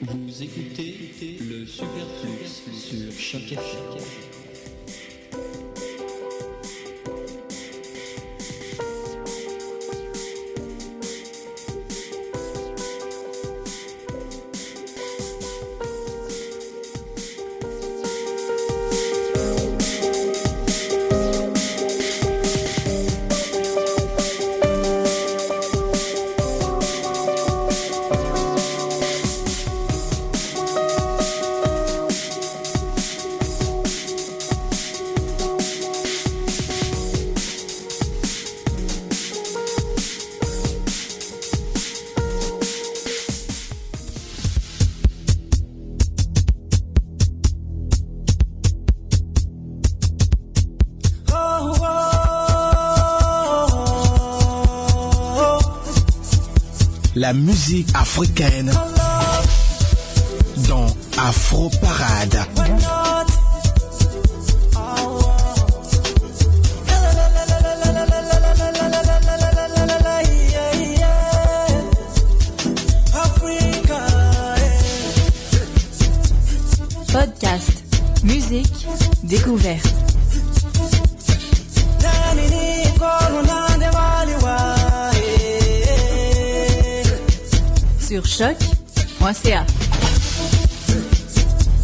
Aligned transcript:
vous 0.00 0.42
écoutez 0.42 1.38
le 1.50 1.66
Superflux 1.66 3.12
sur 3.18 3.40
FM. 3.40 4.01
Musique 57.32 57.88
africaine 57.94 58.70
dans 60.68 60.86
Afro 61.18 61.70
Parade. 61.80 62.61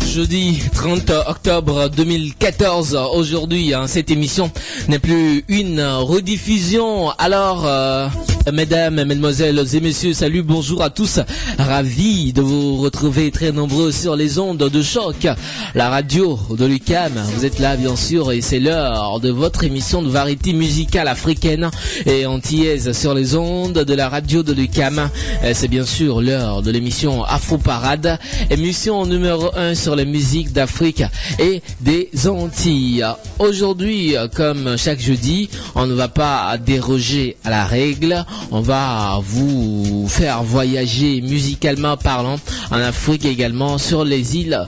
Jeudi 0.06 0.62
30 0.74 1.10
octobre 1.27 1.91
2014. 1.91 2.98
Aujourd'hui, 3.12 3.74
hein, 3.74 3.86
cette 3.86 4.10
émission 4.10 4.50
n'est 4.88 4.98
plus 4.98 5.44
une 5.48 5.82
rediffusion. 5.82 7.10
Alors, 7.19 7.66
euh, 7.66 8.08
mesdames, 8.52 9.04
mesdemoiselles 9.04 9.62
et 9.74 9.80
messieurs, 9.80 10.12
salut, 10.12 10.42
bonjour 10.42 10.82
à 10.82 10.91
tous. 10.91 11.20
Ravi 11.58 12.32
de 12.32 12.41
vous 12.41 12.77
retrouver 12.77 13.30
très 13.30 13.52
nombreux 13.52 13.92
sur 13.92 14.16
les 14.16 14.38
ondes 14.38 14.58
de 14.58 14.82
choc. 14.82 15.27
La 15.74 15.88
radio 15.91 16.38
de 16.56 16.64
Lucam, 16.64 17.12
vous 17.34 17.44
êtes 17.44 17.58
là 17.58 17.76
bien 17.76 17.96
sûr 17.96 18.32
et 18.32 18.41
c'est 18.41 18.60
l'heure 18.60 19.20
de 19.20 19.30
votre 19.30 19.64
émission 19.64 20.02
de 20.02 20.08
variété 20.08 20.52
musicale 20.52 21.08
africaine 21.08 21.70
et 22.06 22.26
antillaise 22.26 22.92
sur 22.92 23.14
les 23.14 23.34
ondes 23.34 23.72
de 23.84 23.94
la 23.94 24.08
radio 24.08 24.42
de 24.42 24.53
Lucam. 24.53 25.10
Euh, 25.44 25.53
C'est 25.54 25.69
bien 25.69 25.84
sûr 25.84 26.20
l'heure 26.20 26.62
de 26.62 26.70
l'émission 26.70 27.25
Afro 27.25 27.58
Parade, 27.58 28.19
émission 28.50 29.04
numéro 29.06 29.50
1 29.56 29.75
sur 29.75 29.97
les 29.97 30.06
musiques 30.06 30.53
d'Afrique 30.53 31.03
et 31.38 31.62
des 31.81 32.10
Antilles. 32.28 33.04
Aujourd'hui, 33.38 34.14
comme 34.34 34.76
chaque 34.76 35.00
jeudi, 35.00 35.48
on 35.75 35.87
ne 35.87 35.94
va 35.94 36.08
pas 36.08 36.56
déroger 36.58 37.37
à 37.44 37.50
la 37.50 37.64
règle. 37.64 38.25
On 38.50 38.60
va 38.60 39.21
vous 39.22 40.06
faire 40.09 40.43
voyager 40.43 41.21
musicalement 41.21 41.97
parlant 41.97 42.37
en 42.71 42.76
Afrique 42.76 43.25
également 43.25 43.78
sur 43.78 44.04
les 44.04 44.37
îles 44.37 44.59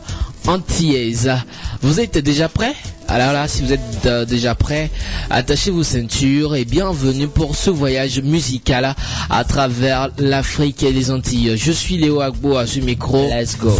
antillaises. 0.47 1.31
Vous 1.83 2.01
êtes 2.01 2.19
déjà 2.19 2.49
prêts? 2.49 2.75
Alors 3.09 3.33
là, 3.33 3.49
si 3.49 3.63
vous 3.63 3.73
êtes 3.73 3.81
euh, 4.07 4.25
déjà 4.25 4.55
prêts, 4.55 4.89
attachez 5.31 5.71
vos 5.73 5.83
ceintures 5.83 6.55
et 6.55 6.65
bienvenue 6.65 7.27
pour 7.27 7.57
ce 7.57 7.69
voyage 7.71 8.21
musical 8.21 8.95
à 9.29 9.45
travers 9.45 10.11
l'Afrique 10.19 10.85
et 10.85 10.93
les 10.93 11.11
Antilles. 11.11 11.55
Je 11.57 11.73
suis 11.73 11.97
Léo 11.97 12.21
Agbo 12.21 12.57
à 12.57 12.67
ce 12.67 12.79
micro. 12.79 13.29
Let's 13.29 13.59
go. 13.59 13.75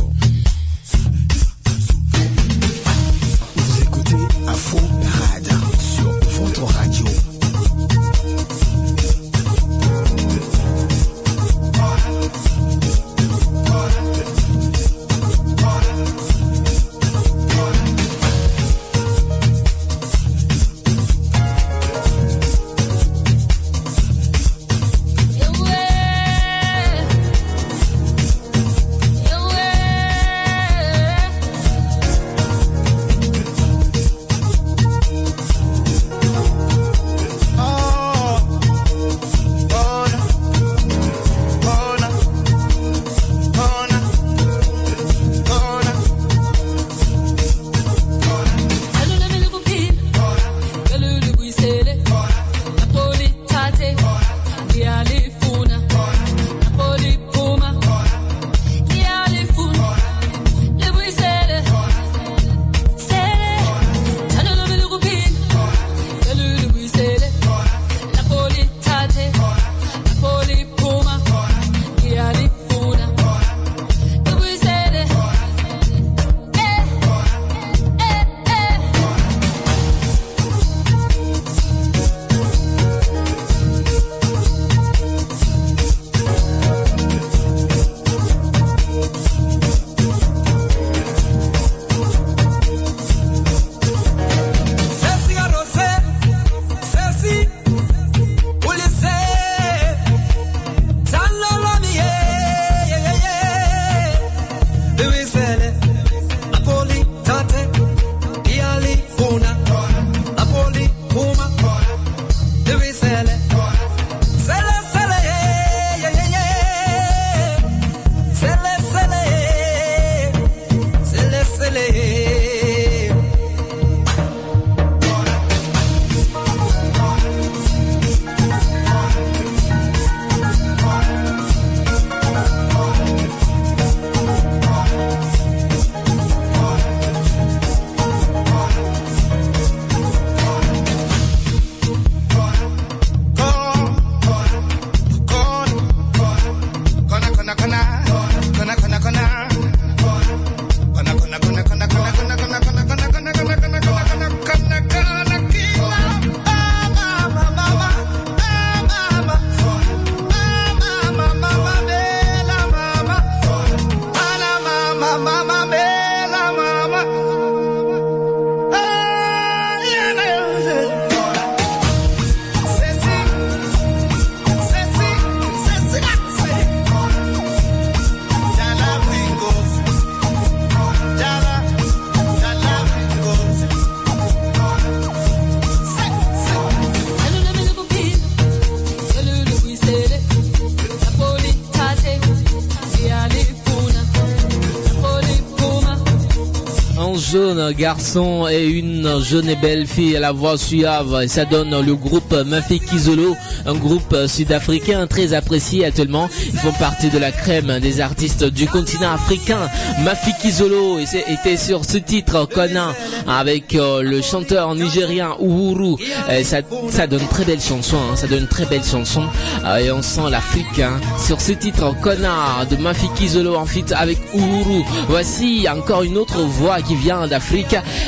Garçon 197.73 198.47
et 198.49 198.67
une 198.67 199.21
jeune 199.21 199.49
et 199.49 199.57
belle 199.57 199.87
fille 199.87 200.17
à 200.17 200.21
la 200.21 200.33
voix 200.33 200.59
suave. 200.59 201.27
Ça 201.27 201.45
donne 201.45 201.85
le 201.85 201.95
groupe 201.95 202.35
Mafikizolo, 202.47 203.37
un 203.67 203.75
groupe 203.75 204.17
sud-africain 204.27 205.07
très 205.07 205.33
apprécié 205.33 205.85
actuellement. 205.85 206.29
Ils 206.53 206.59
font 206.59 206.73
partie 206.73 207.11
de 207.11 207.19
la 207.19 207.33
crème 207.33 207.79
des 207.81 208.01
artistes 208.01 208.45
du 208.45 208.67
continent 208.67 209.13
africain. 209.13 209.69
Mafikizolo 210.05 210.99
était 210.99 211.57
sur 211.57 211.85
ce 211.85 211.99
titre 211.99 212.47
Kona 212.47 212.95
avec 213.27 213.75
euh, 213.75 214.03
le 214.03 214.23
chanteur 214.23 214.75
nigérien 214.75 215.37
Uhuru. 215.41 215.97
Et 216.31 216.45
ça, 216.45 216.63
donne 217.07 217.27
très 217.29 217.45
belle 217.45 217.61
chanson, 217.61 217.97
hein. 217.97 218.17
ça 218.17 218.27
donne 218.27 218.47
très 218.47 218.67
belle 218.67 218.85
chanson 218.85 219.25
euh, 219.65 219.77
et 219.79 219.91
on 219.91 220.03
sent 220.03 220.31
l'Afrique 220.31 220.79
hein. 220.79 221.01
sur 221.19 221.41
ce 221.41 221.53
titre 221.53 221.95
Kona 222.03 222.65
de 222.71 222.77
Mafikizolo 222.77 223.55
en 223.57 223.67
fit 223.67 223.85
avec 223.95 224.19
Uhuru. 224.35 224.83
Voici 225.09 225.67
encore 225.69 226.03
une 226.03 226.17
autre 226.17 226.41
voix 226.43 226.81
qui 226.81 226.95
vient 226.97 227.27
d'Afrique. 227.27 227.60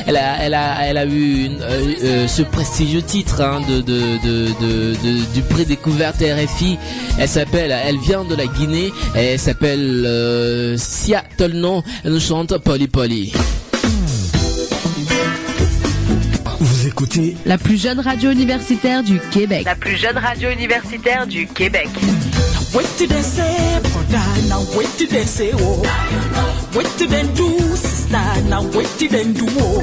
Elle 0.07 0.17
a, 0.17 0.39
elle 0.43 0.55
a, 0.55 0.87
elle 0.87 0.97
a 0.99 1.07
eu 1.07 1.49
euh, 1.61 1.95
euh, 2.03 2.29
ce 2.29 2.43
prestigieux 2.43 3.03
titre 3.03 3.41
hein, 3.41 3.61
de, 3.69 3.81
de, 3.81 4.19
de, 4.19 5.35
du 5.35 5.43
prix 5.43 5.65
découverte 5.65 6.17
RFI. 6.21 6.79
Elle 7.19 7.29
s'appelle, 7.29 7.71
elle 7.85 7.99
vient 7.99 8.25
de 8.25 8.35
la 8.35 8.47
Guinée. 8.47 8.93
Et 9.17 9.19
elle 9.19 9.39
s'appelle 9.39 10.05
euh, 10.07 10.77
Sia 10.77 11.23
Tolnon. 11.37 11.83
Elle 12.05 12.13
nous 12.13 12.21
chante 12.21 12.57
Poli 12.59 12.89
Poli. 12.89 13.33
Vous 16.59 16.87
écoutez 16.87 17.37
la 17.45 17.59
plus 17.59 17.81
jeune 17.81 18.01
radio 18.01 18.31
universitaire 18.31 19.03
du 19.03 19.21
Québec. 19.31 19.65
La 19.65 19.75
plus 19.75 19.97
jeune 19.97 20.19
radio 20.19 20.51
universitaire 20.51 21.27
du 21.27 21.47
Québec. 21.47 21.89
What 22.73 22.89
did 22.97 23.11
they 23.11 23.21
say, 23.21 23.81
brother? 23.93 24.49
Now 24.49 24.61
what 24.75 24.89
did 24.97 25.11
they 25.11 25.25
say, 25.25 25.53
oh? 25.55 25.83
What 26.73 26.89
did 26.97 27.11
they 27.11 27.23
do, 27.35 27.49
sister? 27.77 28.25
Now 28.49 28.63
what 28.63 28.89
did 28.99 29.11
they 29.11 29.25
do, 29.31 29.45
oh? 29.47 29.83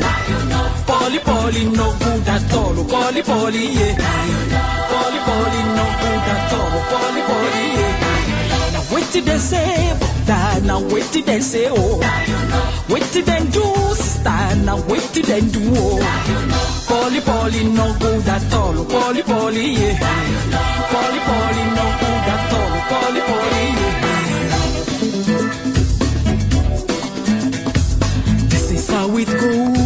Polly, 0.88 1.20
Polly, 1.20 1.66
no 1.66 1.96
good 2.00 2.28
at 2.28 2.54
all. 2.54 2.84
Polly, 2.86 3.22
Polly, 3.22 3.68
yeah. 3.74 3.96
Polly, 4.90 5.20
Polly, 5.28 5.62
no 5.78 5.86
good 6.02 6.30
at 6.34 6.54
all. 6.54 6.82
Polly, 6.90 7.22
Polly, 7.22 7.66
yeah. 7.78 8.09
Wetin 9.10 9.26
dem 9.26 9.40
say 9.40 10.10
sister 10.30 10.66
na 10.68 10.80
wetin 10.80 11.26
dem 11.26 11.42
say 11.42 11.68
oh. 11.70 11.76
o 11.76 12.94
wetin 12.94 13.26
dem 13.26 13.46
do 13.52 13.64
sister 13.96 14.56
na 14.66 14.76
wetin 14.76 15.26
dem 15.26 15.50
do 15.52 15.60
oh. 15.76 16.00
o 16.00 16.02
poly 16.88 17.22
poly 17.22 17.64
no 17.64 17.94
good 18.00 18.28
at 18.28 18.54
all. 18.54 18.86
Poly 18.86 19.24
poly 19.24 19.66
ye 19.80 19.98
poly 20.94 21.20
poly 21.28 21.64
no 21.78 21.86
good 22.02 22.30
at 22.36 22.54
all. 22.60 22.74
Poly 22.92 23.22
poly 23.30 23.66
ye. 23.80 23.90
This 28.50 28.72
is 28.72 28.90
how 28.90 29.18
it 29.18 29.28
goes. 29.42 29.79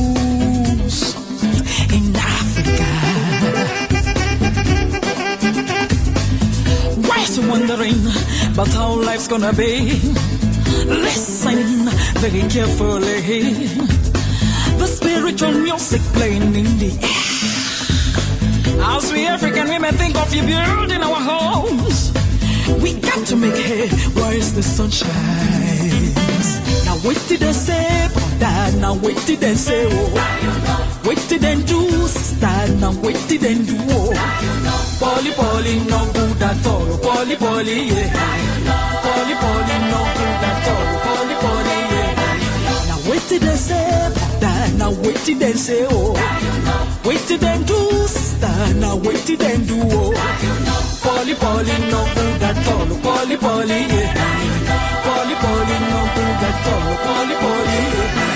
About 8.54 8.68
how 8.68 8.94
life's 8.94 9.28
gonna 9.28 9.52
be? 9.52 10.00
Listen 10.86 11.90
very 12.22 12.48
carefully. 12.50 13.22
The 14.78 14.86
spiritual 14.86 15.54
music 15.54 16.02
playing 16.14 16.56
in 16.56 16.78
the 16.78 16.92
air. 17.02 17.34
As 18.96 19.12
we 19.12 19.26
African 19.26 19.68
women 19.70 19.96
think 19.96 20.16
of 20.16 20.32
you 20.34 20.44
building 20.44 21.02
our 21.02 21.22
homes, 21.32 22.12
we 22.82 22.94
got 22.94 23.26
to 23.28 23.36
make 23.36 23.56
hay 23.56 23.90
while 24.14 24.40
the 24.58 24.62
sun 24.62 24.92
what 27.04 27.18
did 27.28 27.40
they 27.42 27.54
say, 27.54 28.10
brother? 28.14 28.78
Now 28.80 28.96
what 28.96 29.16
did 29.26 29.40
they 29.40 29.56
say, 29.56 29.88
oh? 29.90 31.00
What 31.04 31.18
did 31.28 31.42
they 31.42 31.56
do, 31.64 31.82
sister? 32.08 32.74
Now 32.80 32.94
what 32.94 33.16
did 33.28 33.42
they 33.42 33.56
do, 33.56 33.76
oh? 33.90 34.14
Polly, 35.00 35.32
Polly, 35.34 35.80
no 35.92 36.12
good 36.14 36.42
at 36.42 36.66
all. 36.68 36.98
Polly, 37.00 37.36
Polly, 37.36 37.88
yeah. 37.88 38.10
Polly, 39.04 39.36
Polly, 39.44 39.78
no 39.92 40.02
good 40.18 40.44
at 40.50 40.68
all. 40.74 41.00
Polly, 41.06 41.36
Polly, 41.44 41.78
yeah. 41.92 42.88
Now 42.88 43.00
what 43.10 43.30
did 43.30 43.42
they 43.42 43.56
say, 43.56 44.12
brother? 44.16 44.78
Now 44.78 44.92
what 44.92 45.26
did 45.26 45.40
they 45.40 45.54
say, 45.54 45.86
oh? 45.90 46.14
What 47.04 47.28
did 47.28 47.40
they 47.42 47.58
do, 47.64 48.08
sister? 48.08 48.23
na 48.54 48.68
na 48.82 48.90
wetin 48.96 49.38
dem 49.38 49.62
do 49.66 49.78
oh. 49.82 50.10
o. 50.10 50.14
Poly 51.04 51.36
poly 51.36 51.76
no 51.92 52.02
good 52.16 52.44
at 52.50 52.68
all, 52.74 52.88
poly 53.06 53.38
poly 53.38 53.80
yeah. 53.94 54.14
Poly 55.06 55.36
poly 55.44 55.78
no 55.92 56.02
good 56.16 56.44
at 56.50 56.68
all, 56.74 56.96
poly 57.06 57.36
poly 57.42 57.78
yeah. 57.94 58.34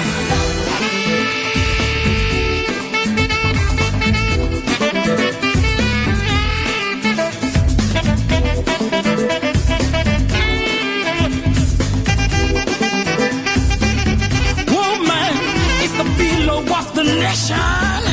nation. 17.19 18.06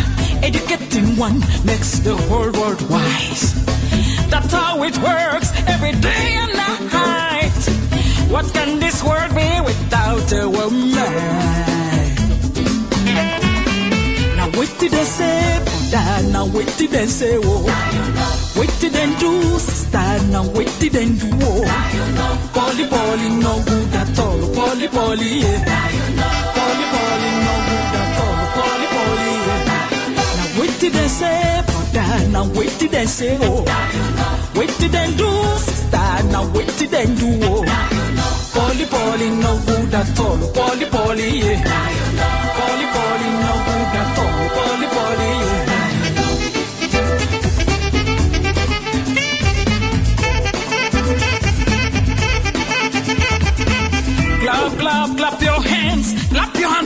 Educating 0.44 1.16
one 1.16 1.40
makes 1.64 2.00
the 2.00 2.14
whole 2.28 2.52
world 2.52 2.82
wise. 2.90 3.54
That's 4.28 4.52
how 4.52 4.82
it 4.82 4.96
works 4.98 5.50
every 5.66 5.92
day 5.92 6.36
and 6.42 6.52
night. 6.52 7.60
What 8.30 8.52
can 8.52 8.78
this 8.78 9.02
world 9.02 9.34
be 9.34 9.48
without 9.64 10.32
a 10.32 10.46
woman? 10.46 10.92
Now 14.36 14.48
what 14.56 14.68
did 14.78 14.92
they 14.92 15.04
say, 15.04 15.60
brother? 15.64 16.28
Now 16.28 16.46
what 16.46 16.66
did 16.76 16.90
they 16.90 17.06
say, 17.06 17.38
oh? 17.42 17.64
What 18.54 18.70
did 18.80 18.92
they 18.92 19.06
do, 19.18 19.58
sister? 19.58 20.06
Now 20.30 20.44
what 20.44 20.68
did 20.78 20.92
they 20.92 21.06
do, 21.06 21.30
oh? 21.40 21.64
Polly, 22.52 22.86
Polly, 22.86 23.28
no 23.40 23.62
good 23.64 23.94
at 23.94 24.18
all. 24.18 24.54
Polly, 24.54 24.88
Polly, 24.88 25.40
yeah. 25.40 25.64
Polly, 26.52 26.86
Polly, 26.92 27.30
no 27.46 27.54
good 27.66 27.93
Did 30.85 30.93
they 30.93 31.09
say, 31.09 31.62
brother? 31.64 32.29
Now 32.29 32.45
what 32.45 32.79
did 32.79 32.91
they 32.91 33.07
say, 33.07 33.38
oh? 33.41 33.64
What 34.53 34.69
did 34.79 34.93
they 34.93 35.17
do, 35.17 35.31
sister? 35.57 36.07
Now 36.29 36.45
what 36.53 36.67
did 36.76 36.91
they 36.91 37.07
do, 37.07 37.41
oh? 37.49 37.64
Polly, 38.53 38.85
Polly, 38.85 39.31
no 39.31 39.59
good 39.64 39.95
at 39.95 40.21
all. 40.21 40.37
Polly, 40.53 40.85
Polly, 40.91 41.38
yeah. 41.41 41.64
Polly, 42.59 42.87
Polly, 42.95 43.29
no 43.45 43.53
good 43.64 43.97
at 44.00 44.19
all. 44.25 44.49
Polly, 44.57 44.87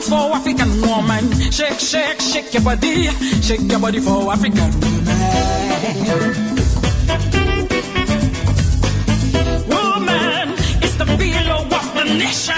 for 0.09 0.35
African 0.35 0.81
woman. 0.81 1.29
Shake, 1.51 1.79
shake, 1.79 2.19
shake 2.19 2.53
your 2.53 2.63
body. 2.63 3.07
Shake 3.45 3.61
your 3.69 3.79
body 3.79 3.99
for 3.99 4.31
African 4.33 4.71
woman. 4.81 6.29
Woman 9.69 10.49
is 10.83 10.97
the 10.97 11.05
pillow 11.05 11.61
of 11.69 11.85
the 11.93 12.03
nation. 12.17 12.55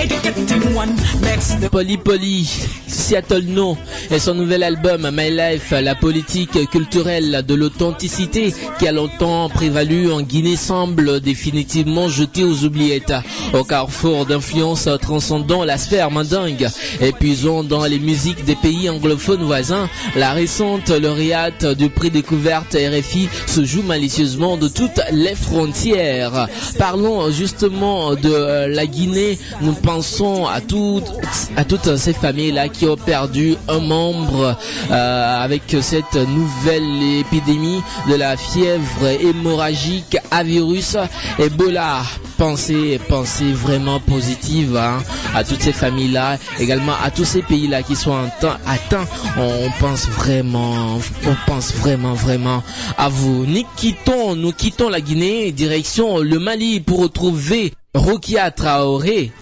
Educating 0.00 0.74
one 0.74 0.96
makes 1.22 1.54
the 1.54 1.68
Poli 1.70 1.96
Poli, 1.96 2.42
Seattle 2.44 3.42
No 3.42 3.76
et 4.12 4.18
son 4.18 4.34
nouvel 4.34 4.64
album 4.64 5.08
My 5.12 5.30
Life, 5.30 5.70
la 5.70 5.94
politique 5.94 6.68
culturelle 6.70 7.44
de 7.46 7.54
l'authenticité 7.54 8.52
qui 8.78 8.88
a 8.88 8.92
longtemps 8.92 9.48
prévalu 9.48 10.10
en 10.10 10.20
Guinée 10.22 10.56
semble 10.56 11.20
définitivement 11.20 12.08
jetée 12.08 12.42
aux 12.42 12.64
oubliettes. 12.64 13.12
Au 13.52 13.62
carrefour 13.62 14.26
d'influences 14.26 14.88
transcendant 15.00 15.64
la 15.64 15.78
sphère 15.78 16.10
mandingue 16.10 16.68
et 17.00 17.12
puisant 17.12 17.62
dans 17.62 17.84
les 17.84 18.00
musiques 18.00 18.44
des 18.44 18.56
pays 18.56 18.90
anglophones 18.90 19.44
voisins, 19.44 19.88
la 20.16 20.32
récente 20.32 20.90
lauréate 20.90 21.66
du 21.76 21.88
prix 21.88 22.10
découverte 22.10 22.74
RFI 22.74 23.28
se 23.46 23.64
joue 23.64 23.82
malicieusement 23.82 24.56
de 24.56 24.66
toutes 24.66 25.00
les 25.12 25.36
frontières. 25.36 26.48
Parlons 26.78 27.30
justement 27.30 28.14
de 28.14 28.30
euh, 28.30 28.66
la 28.66 28.86
Guinée. 28.86 29.38
Nous 29.60 29.74
pensons 29.74 30.46
à 30.46 30.60
toutes, 30.60 31.12
à 31.56 31.64
toutes 31.64 31.96
ces 31.96 32.12
familles-là 32.12 32.68
qui 32.68 32.86
ont 32.86 32.96
perdu 32.96 33.54
un 33.68 33.78
membre 33.78 33.99
euh, 34.00 35.44
avec 35.44 35.62
cette 35.80 36.16
nouvelle 36.16 37.02
épidémie 37.20 37.82
de 38.08 38.14
la 38.14 38.36
fièvre 38.36 39.06
hémorragique 39.20 40.16
à 40.30 40.42
virus 40.42 40.96
Ebola. 41.38 42.02
Pensez, 42.38 42.98
pensez 43.08 43.52
vraiment 43.52 44.00
positive 44.00 44.76
hein, 44.76 44.98
à 45.34 45.44
toutes 45.44 45.60
ces 45.62 45.74
familles-là, 45.74 46.38
également 46.58 46.94
à 47.04 47.10
tous 47.10 47.26
ces 47.26 47.42
pays-là 47.42 47.82
qui 47.82 47.94
sont 47.96 48.16
atteints. 48.16 48.56
atteints. 48.66 49.06
On, 49.36 49.66
on 49.66 49.70
pense 49.78 50.06
vraiment, 50.08 50.98
on 51.26 51.36
pense 51.46 51.74
vraiment, 51.74 52.14
vraiment 52.14 52.62
à 52.96 53.08
vous. 53.08 53.44
Nous 53.46 53.64
quittons, 53.76 54.34
nous 54.36 54.52
quittons 54.52 54.88
la 54.88 55.00
Guinée, 55.00 55.52
direction 55.52 56.18
le 56.18 56.38
Mali 56.38 56.80
pour 56.80 57.00
retrouver 57.00 57.74
Rokia 57.94 58.50
Traoré. 58.50 59.32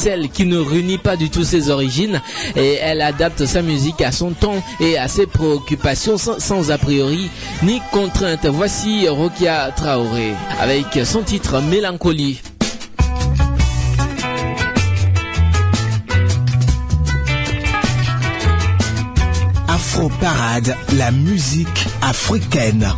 Celle 0.00 0.30
qui 0.30 0.46
ne 0.46 0.56
réunit 0.56 0.96
pas 0.96 1.16
du 1.16 1.28
tout 1.28 1.44
ses 1.44 1.68
origines 1.68 2.22
et 2.56 2.78
elle 2.80 3.02
adapte 3.02 3.44
sa 3.44 3.60
musique 3.60 4.00
à 4.00 4.12
son 4.12 4.30
temps 4.30 4.62
et 4.80 4.96
à 4.96 5.08
ses 5.08 5.26
préoccupations 5.26 6.16
sans, 6.16 6.70
a 6.70 6.78
priori 6.78 7.28
ni 7.62 7.82
contrainte. 7.92 8.46
Voici 8.46 9.06
Rokia 9.08 9.70
Traoré 9.76 10.32
avec 10.58 10.86
son 11.04 11.20
titre 11.20 11.60
Mélancolie. 11.60 12.40
Afro 19.68 20.08
Parade, 20.18 20.76
la 20.96 21.10
musique 21.10 21.86
africaine. 22.00 22.90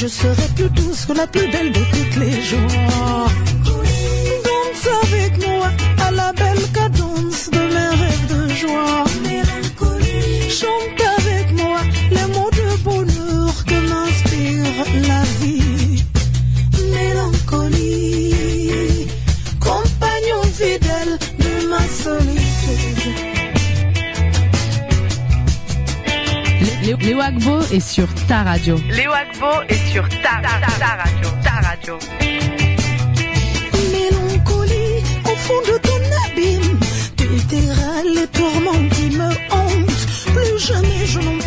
Je 0.00 0.06
serai 0.06 0.48
plus 0.54 0.70
douce 0.70 1.06
que 1.06 1.12
la 1.12 1.26
plus 1.26 1.50
belle 1.50 1.72
de 1.72 1.80
toutes 1.80 2.16
les 2.22 2.40
joies. 2.40 3.26
Danse 4.44 4.86
avec 5.02 5.32
moi 5.44 5.70
à 6.06 6.10
la 6.12 6.32
belle 6.34 6.64
cadence 6.72 7.50
de 7.50 7.58
mes 7.58 7.88
rêves 8.00 8.26
de 8.28 8.48
joie. 8.54 9.04
Chante 10.48 11.00
avec 11.18 11.46
moi 11.60 11.80
les 12.12 12.26
mots 12.32 12.50
de 12.60 12.68
bonheur 12.84 13.52
que 13.66 13.78
m'inspire 13.90 14.84
la 15.08 15.22
vie. 15.40 16.04
Mélancolie, 16.94 18.36
compagnon 19.58 20.42
fidèle 20.58 21.18
de 21.40 21.52
ma 21.68 21.82
solitude. 22.04 23.14
Léo 27.02 27.20
Agbo 27.20 27.60
est 27.72 27.80
sur 27.80 28.06
ta 28.28 28.42
radio. 28.44 28.76
Léo 28.90 29.10
Agbo 29.12 29.62
est 29.68 29.90
sur 29.90 30.06
ta, 30.08 30.34
ta, 30.42 30.60
ta, 30.60 30.72
ta 30.78 30.92
radio. 31.02 31.28
Ta 31.42 31.54
radio. 31.66 31.98
Mélancolie 33.90 35.02
au 35.24 35.36
fond 35.44 35.60
de 35.66 35.78
ton 35.78 36.00
abîme, 36.26 36.78
tu 37.16 37.24
étairas 37.24 38.02
les 38.04 38.26
tourments 38.28 38.88
qui 38.94 39.06
me 39.16 39.30
hantent. 39.50 40.06
Plus 40.34 40.58
jamais 40.58 41.06
je 41.06 41.18
n'entendrai 41.18 41.37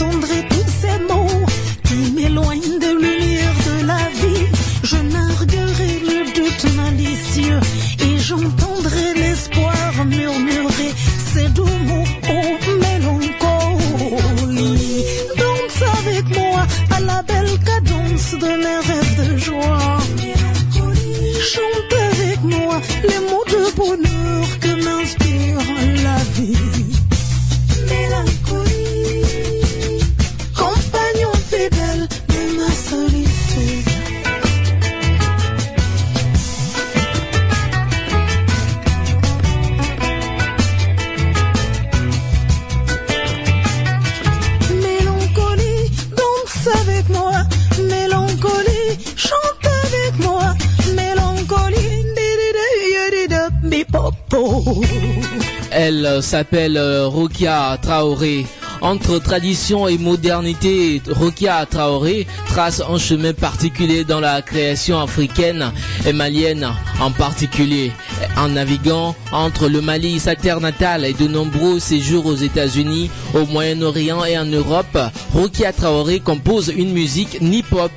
s'appelle 56.31 56.77
euh, 56.77 57.07
Rokia 57.07 57.77
Traoré. 57.81 58.45
Entre 58.79 59.19
tradition 59.19 59.89
et 59.89 59.97
modernité, 59.97 61.01
Rokia 61.09 61.65
Traoré 61.65 62.25
trace 62.47 62.81
un 62.89 62.97
chemin 62.97 63.33
particulier 63.33 64.05
dans 64.05 64.21
la 64.21 64.41
création 64.41 64.97
africaine 65.01 65.73
et 66.05 66.13
malienne 66.13 66.69
en 67.01 67.11
particulier. 67.11 67.91
En 68.37 68.47
naviguant 68.47 69.13
entre 69.31 69.67
le 69.67 69.81
Mali, 69.81 70.19
sa 70.19 70.35
terre 70.35 70.59
natale, 70.59 71.05
et 71.05 71.13
de 71.13 71.27
nombreux 71.27 71.79
séjours 71.79 72.25
aux 72.25 72.35
États-Unis, 72.35 73.09
au 73.33 73.45
Moyen-Orient 73.45 74.25
et 74.25 74.37
en 74.37 74.45
Europe, 74.45 74.97
Rokia 75.33 75.73
Traoré 75.73 76.19
compose 76.19 76.71
une 76.75 76.91
musique 76.91 77.41
ni 77.41 77.63
pop, 77.63 77.91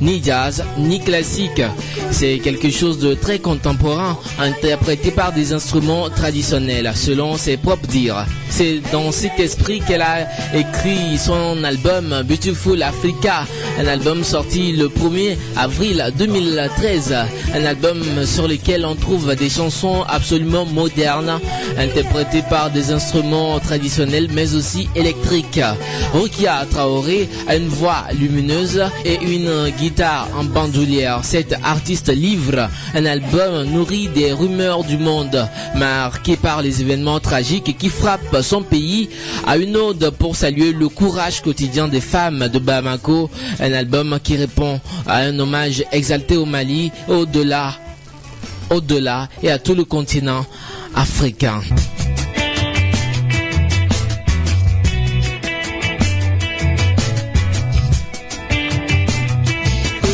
ni 0.00 0.22
jazz, 0.22 0.64
ni 0.78 1.00
classique. 1.00 1.62
C'est 2.10 2.38
quelque 2.38 2.70
chose 2.70 2.98
de 2.98 3.14
très 3.14 3.38
contemporain, 3.38 4.18
interprété 4.38 5.10
par 5.10 5.32
des 5.32 5.52
instruments 5.52 6.08
traditionnels, 6.10 6.90
selon 6.94 7.36
ses 7.36 7.56
propres 7.56 7.86
dires. 7.88 8.26
C'est 8.50 8.80
dans 8.92 9.12
cet 9.12 9.38
esprit 9.38 9.80
qu'elle 9.80 10.02
a 10.02 10.26
écrit 10.54 11.18
son 11.18 11.62
album 11.64 12.22
Beautiful 12.26 12.82
Africa, 12.82 13.46
un 13.78 13.86
album 13.86 14.24
sorti 14.24 14.72
le 14.72 14.88
1er 14.88 15.36
avril 15.56 16.04
2013, 16.16 17.14
un 17.54 17.64
album 17.64 18.02
sur 18.24 18.48
lequel 18.48 18.84
on 18.84 18.94
trouve 18.94 19.34
des 19.34 19.50
chansons 19.50 20.02
absolument 20.08 20.64
modernes, 20.68 21.40
interprétées 21.78 22.42
par 22.48 22.70
des 22.70 22.90
instruments 22.90 23.58
traditionnels 23.60 24.28
mais 24.32 24.54
aussi 24.54 24.88
électriques. 24.94 25.60
Rokia 26.12 26.66
Traoré 26.70 27.28
a 27.46 27.56
une 27.56 27.68
voix 27.68 28.04
lumineuse 28.18 28.82
et 29.04 29.18
une 29.22 29.70
guitare 29.78 30.28
en 30.38 30.44
bandoulière. 30.44 31.20
Cet 31.24 31.54
artiste 31.64 32.08
livre 32.08 32.68
un 32.94 33.04
album 33.04 33.64
nourri 33.64 34.08
des 34.08 34.32
rumeurs 34.32 34.84
du 34.84 34.98
monde, 34.98 35.48
marqué 35.74 36.36
par 36.36 36.62
les 36.62 36.80
événements 36.80 37.20
tragiques 37.20 37.76
qui 37.76 37.88
frappent 37.88 38.40
son 38.42 38.62
pays, 38.62 39.08
à 39.46 39.56
une 39.56 39.76
ode 39.76 40.10
pour 40.18 40.36
saluer 40.36 40.72
le 40.72 40.88
courage 40.88 41.42
quotidien 41.42 41.88
des 41.88 42.00
femmes 42.00 42.48
de 42.48 42.58
Bamako, 42.58 43.30
un 43.60 43.72
album 43.72 44.18
qui 44.22 44.36
répond 44.36 44.80
à 45.06 45.18
un 45.18 45.38
hommage 45.38 45.84
exalté 45.92 46.36
au 46.36 46.44
Mali, 46.44 46.92
au-delà, 47.08 47.74
au-delà 48.70 49.28
et 49.42 49.50
à 49.50 49.58
tout 49.58 49.74
le 49.74 49.84
continent 49.84 50.44
africain. 50.94 51.60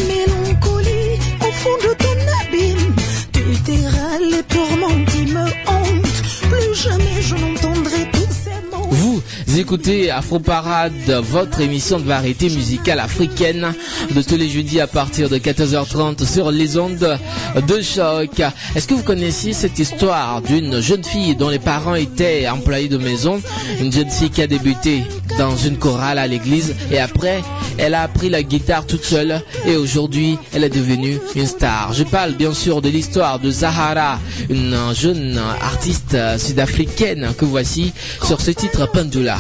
Mélancolie 0.08 1.18
au 1.40 1.52
fond 1.52 1.76
de 1.82 1.94
ton 1.94 2.16
abîme, 2.42 2.94
tu 3.32 3.40
étairas 3.40 4.18
les 4.30 4.42
tourments 4.44 5.04
qui 5.06 5.26
me 5.32 5.42
hantent. 5.68 6.22
Plus 6.50 6.74
jamais 6.74 7.22
je 7.22 7.34
n'entendrai 7.34 8.10
tous 8.12 8.32
ces 8.44 8.76
mots. 8.76 8.88
Vous 8.90 9.22
écoutez 9.58 10.10
Afro 10.10 10.38
Parade, 10.40 10.92
votre 11.22 11.60
émission 11.60 11.98
de 11.98 12.04
variété 12.04 12.48
musicale 12.50 13.00
africaine 13.00 13.72
de 14.14 14.22
tous 14.22 14.36
les 14.36 14.48
jeudis 14.48 14.80
à 14.80 14.86
partir 14.86 15.28
de 15.28 15.38
14h30 15.38 16.24
sur 16.26 16.50
les 16.50 16.76
ondes 16.76 17.18
de 17.60 17.80
choc. 17.80 18.40
Est-ce 18.74 18.86
que 18.88 18.94
vous 18.94 19.02
connaissiez 19.02 19.52
cette 19.52 19.78
histoire 19.78 20.42
d'une 20.42 20.80
jeune 20.80 21.04
fille 21.04 21.36
dont 21.36 21.48
les 21.48 21.58
parents 21.58 21.94
étaient 21.94 22.48
employés 22.48 22.88
de 22.88 22.98
maison, 22.98 23.40
une 23.80 23.92
jeune 23.92 24.10
fille 24.10 24.30
qui 24.30 24.42
a 24.42 24.46
débuté 24.46 25.04
dans 25.38 25.56
une 25.56 25.78
chorale 25.78 26.18
à 26.18 26.26
l'église 26.26 26.74
et 26.90 26.98
après 26.98 27.42
elle 27.76 27.94
a 27.94 28.02
appris 28.02 28.30
la 28.30 28.42
guitare 28.42 28.86
toute 28.86 29.04
seule 29.04 29.42
et 29.66 29.76
aujourd'hui 29.76 30.38
elle 30.52 30.64
est 30.64 30.68
devenue 30.68 31.18
une 31.34 31.46
star. 31.46 31.92
Je 31.92 32.04
parle 32.04 32.32
bien 32.34 32.52
sûr 32.52 32.82
de 32.82 32.88
l'histoire 32.88 33.38
de 33.38 33.50
Zahara, 33.50 34.18
une 34.48 34.76
jeune 34.94 35.40
artiste 35.60 36.16
sud-africaine 36.38 37.32
que 37.36 37.44
voici 37.44 37.92
sur 38.22 38.40
ce 38.40 38.50
titre 38.50 38.88
pendula 38.90 39.38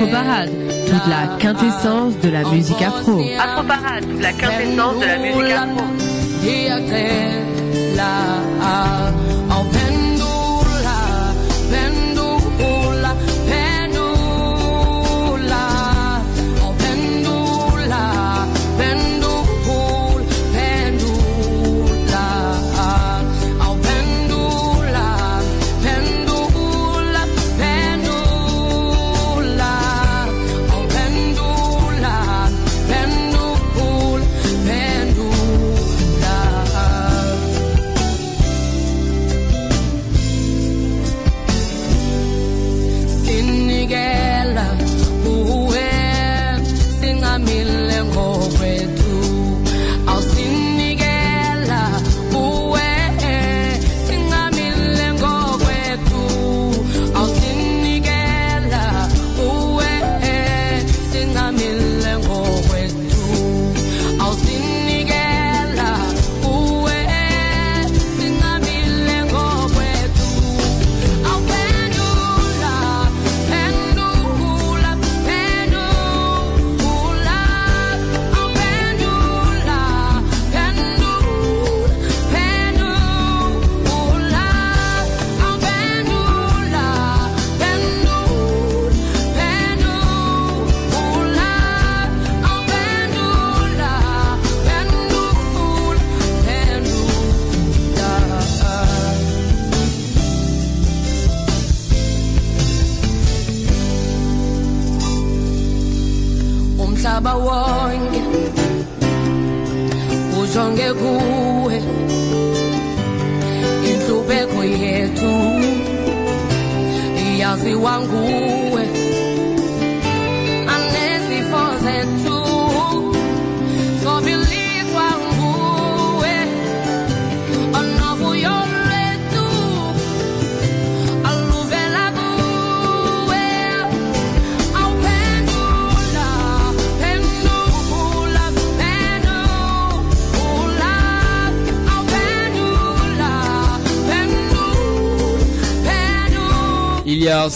Afro 0.00 0.12
Parade, 0.12 0.50
toute 0.86 1.06
la 1.08 1.36
quintessence 1.38 2.18
de 2.22 2.30
la 2.30 2.42
musique 2.44 2.80
afro. 2.80 3.20
Afro 3.38 3.62
Parade, 3.64 4.06
la 4.18 4.32
quintessence 4.32 4.98
de 4.98 5.04
la 5.04 5.18
musique 5.18 5.52
afro. 5.52 5.84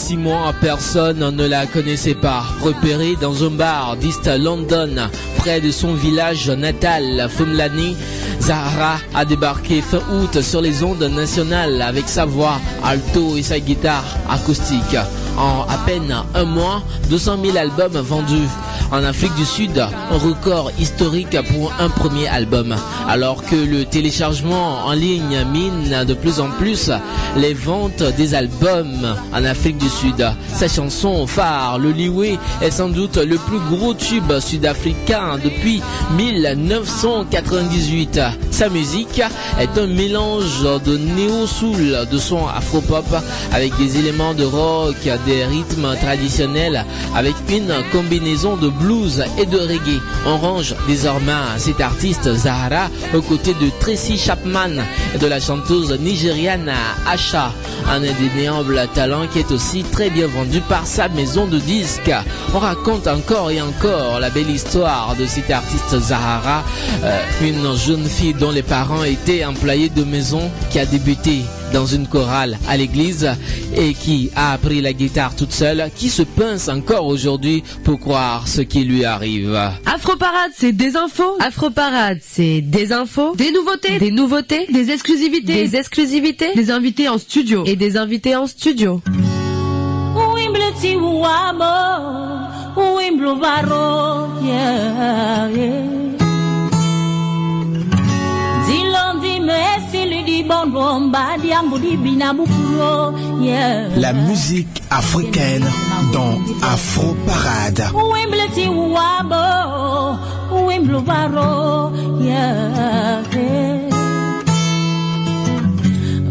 Six 0.05 0.17
mois, 0.17 0.53
personne 0.61 1.35
ne 1.35 1.47
la 1.47 1.65
connaissait 1.65 2.13
pas. 2.13 2.43
Repérée 2.61 3.15
dans 3.19 3.43
un 3.43 3.49
bar 3.49 3.97
d'East 3.97 4.29
London, 4.37 5.09
près 5.37 5.59
de 5.59 5.71
son 5.71 5.95
village 5.95 6.47
natal, 6.47 7.27
Funlani, 7.27 7.95
Zahara 8.39 8.97
a 9.15 9.25
débarqué 9.25 9.81
fin 9.81 10.01
août 10.13 10.41
sur 10.41 10.61
les 10.61 10.83
ondes 10.83 11.01
nationales 11.01 11.81
avec 11.81 12.07
sa 12.07 12.25
voix 12.25 12.59
alto 12.83 13.35
et 13.35 13.41
sa 13.41 13.59
guitare 13.59 14.05
acoustique. 14.29 14.95
En 15.39 15.63
à 15.63 15.77
peine 15.87 16.15
un 16.35 16.45
mois, 16.45 16.83
200 17.09 17.39
000 17.43 17.57
albums 17.57 17.97
vendus. 17.97 18.49
En 18.91 19.03
Afrique 19.03 19.33
du 19.35 19.45
Sud, 19.45 19.79
un 19.79 20.17
record 20.17 20.71
historique 20.79 21.37
pour 21.51 21.71
un 21.79 21.89
premier 21.89 22.27
album. 22.27 22.75
Alors 23.09 23.43
que 23.43 23.55
le 23.55 23.85
téléchargement 23.85 24.85
en 24.85 24.93
ligne 24.93 25.43
mine 25.51 26.05
de 26.07 26.13
plus 26.13 26.39
en 26.39 26.49
plus 26.51 26.91
les 27.35 27.53
ventes 27.53 28.03
des 28.17 28.33
albums 28.33 29.15
en 29.33 29.43
Afrique 29.43 29.77
du 29.77 29.89
Sud. 29.89 30.25
Sa 30.53 30.67
chanson 30.67 31.27
phare, 31.27 31.77
le 31.79 31.91
Liwe, 31.91 32.37
est 32.61 32.71
sans 32.71 32.89
doute 32.89 33.17
le 33.17 33.37
plus 33.37 33.59
gros 33.69 33.93
tube 33.93 34.39
sud-africain 34.39 35.37
depuis 35.43 35.81
1998. 36.15 38.19
Sa 38.51 38.69
musique 38.69 39.21
est 39.59 39.77
un 39.77 39.87
mélange 39.87 40.63
de 40.85 40.97
néo-soul, 40.97 42.07
de 42.09 42.17
son 42.17 42.47
afro-pop 42.47 43.05
avec 43.51 43.75
des 43.77 43.97
éléments 43.97 44.33
de 44.33 44.45
rock, 44.45 44.95
des 45.25 45.43
rythmes 45.45 45.93
traditionnels 46.01 46.85
avec 47.15 47.35
une 47.49 47.73
combinaison 47.91 48.55
de 48.55 48.69
blues 48.79 49.23
et 49.37 49.45
de 49.45 49.57
reggae. 49.57 50.01
On 50.25 50.37
range 50.37 50.75
désormais 50.87 51.31
cet 51.57 51.81
artiste 51.81 52.33
Zahara 52.33 52.89
aux 53.13 53.21
côtés 53.21 53.53
de 53.53 53.69
Tracy 53.79 54.17
Chapman 54.17 54.83
et 55.13 55.17
de 55.17 55.27
la 55.27 55.39
chanteuse 55.39 55.97
nigériane 55.99 56.71
Asha, 57.07 57.51
un 57.89 58.03
indéniable 58.03 58.87
talent 58.93 59.27
qui 59.31 59.39
est 59.39 59.51
aussi 59.51 59.83
très 59.83 60.09
bien 60.09 60.27
vendu 60.27 60.61
par 60.61 60.85
sa 60.85 61.07
maison 61.09 61.47
de 61.47 61.59
disques. 61.59 62.11
On 62.53 62.59
raconte 62.59 63.07
encore 63.07 63.51
et 63.51 63.61
encore 63.61 64.19
la 64.19 64.29
belle 64.29 64.49
histoire 64.49 65.15
de 65.17 65.25
cet 65.25 65.49
artiste 65.51 65.99
Zahara, 65.99 66.63
euh, 67.03 67.21
une 67.41 67.75
jeune 67.75 68.05
fille 68.05 68.33
dont 68.33 68.51
les 68.51 68.63
parents 68.63 69.03
étaient 69.03 69.45
employés 69.45 69.89
de 69.89 70.03
maison 70.03 70.51
qui 70.69 70.79
a 70.79 70.85
débuté 70.85 71.41
dans 71.75 71.85
une 71.85 72.07
chorale 72.07 72.57
à 72.69 72.77
l'église 72.77 73.29
et 73.75 73.93
qui 73.93 74.31
a 74.33 74.53
appris 74.53 74.79
la 74.79 74.93
guitare 74.93 75.35
toute 75.35 75.51
seule, 75.51 75.89
qui 75.93 76.07
se 76.07 76.21
pince 76.21 76.69
encore 76.69 77.05
aujourd'hui 77.05 77.65
pour 77.83 77.99
croire 77.99 78.47
ce 78.47 78.61
qui 78.61 78.85
lui 78.85 79.03
arrive. 79.03 79.53
Afro 79.85 80.15
Parade, 80.15 80.51
c'est 80.55 80.71
des 80.71 80.95
infos. 80.95 81.35
Afro 81.41 81.69
Parade, 81.71 82.19
c'est 82.21 82.61
des 82.61 82.93
infos, 82.93 83.35
des 83.35 83.51
nouveautés, 83.51 83.99
des 83.99 84.11
nouveautés, 84.11 84.67
des 84.71 84.89
exclusivités, 84.89 85.67
des 85.67 85.75
exclusivités, 85.75 86.53
des 86.55 86.71
invités 86.71 87.09
en 87.09 87.17
studio. 87.17 87.65
Et 87.65 87.75
des 87.75 87.97
invités 87.97 88.37
en 88.37 88.47
studio. 88.47 89.01
La 103.97 104.13
musique 104.13 104.83
africaine 104.89 105.65
dans 106.13 106.39
Afro 106.61 107.15
Parade. 107.25 107.91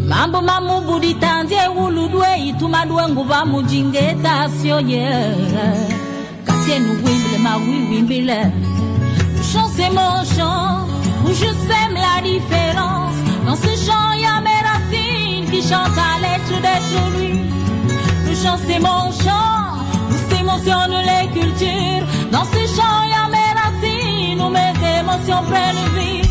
Mambo 0.07 0.41
uludwe 1.69 2.27
itumadwe 2.47 3.07
nguva 3.09 3.45
ye 4.79 5.07
katienu 6.45 6.91
wimbile. 7.03 8.51
Mawiwimbile 9.51 9.89
mon 9.91 10.23
chant 10.35 10.87
où 11.25 11.29
je 11.29 11.49
sème 11.67 11.95
la 11.95 12.21
différence 12.21 13.14
dans 13.45 13.55
ce 13.55 13.71
chant 13.85 14.13
y 14.13 14.25
a 14.25 14.41
mes 14.41 14.61
racines 14.69 15.49
qui 15.51 15.61
chantent 15.61 15.97
à 15.97 16.19
l'être 16.21 16.61
d'être 16.61 17.19
lui 17.19 17.35
chant 18.35 18.57
c'est 18.67 18.79
mon 18.79 19.11
chant, 19.11 19.73
où 20.09 20.29
s'émotionnent 20.29 21.01
les 21.11 21.27
cultures. 21.39 22.05
Dans 22.31 22.45
ce 22.45 22.59
chant, 22.75 23.03
il 23.05 23.11
y 23.11 23.19
a 23.23 23.27
mes 23.29 23.51
racines, 23.61 24.41
où 24.41 24.49
mes 24.49 24.99
émotions 24.99 25.43
prennent 25.49 25.89
vie. 25.97 26.24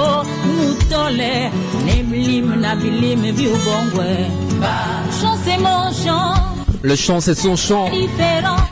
Dumrefo, 0.00 0.24
mutole, 0.46 1.50
ne 1.84 2.02
mlim 2.02 2.60
na 2.60 2.74
bilim 2.76 3.22
viubongwe. 3.32 4.26
Chant 5.20 5.36
c'est 5.44 5.58
mon 5.58 5.92
chant, 5.92 6.34
Le 6.82 6.96
chant, 6.96 7.20
c'est 7.20 7.34
son 7.34 7.56
chant. 7.56 7.90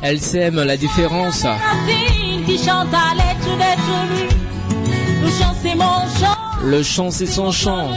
Elle 0.03 0.21
sème 0.21 0.63
la 0.63 0.77
différence. 0.77 1.45
Qui 2.47 2.59
chante 2.59 2.93
à. 2.95 3.15
Le 5.23 5.29
chant 5.31 5.55
c'est 5.63 5.75
mon 5.75 6.01
chant, 6.19 6.37
Le 6.65 6.83
chant, 6.83 7.11
c'est 7.11 7.27
son 7.27 7.51
chant. 7.51 7.89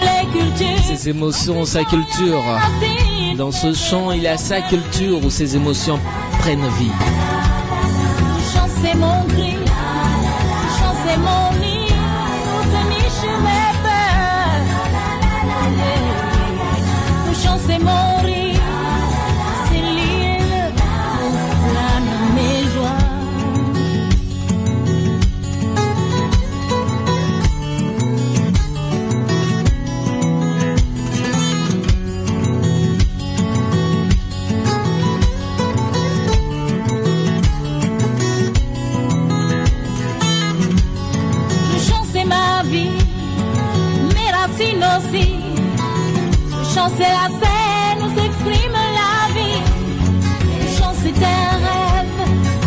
Ses 0.85 1.09
émotions, 1.09 1.65
sa 1.65 1.83
culture. 1.83 2.43
Dans 3.37 3.51
ce 3.51 3.73
chant, 3.73 4.11
il 4.11 4.27
a 4.27 4.37
sa 4.37 4.61
culture 4.61 5.23
où 5.23 5.29
ses 5.29 5.55
émotions 5.55 5.99
prennent 6.39 6.67
vie. 6.77 6.91
Le 45.13 46.63
chant 46.73 46.89
c'est 46.95 47.13
la 47.19 47.27
scène 47.41 47.99
où 48.01 48.09
s'exprime 48.17 48.77
la 48.99 49.33
vie. 49.35 49.61
Le 50.61 50.67
chant 50.77 50.93
c'est 51.01 51.19
un 51.21 51.51
rêve, 51.67 52.19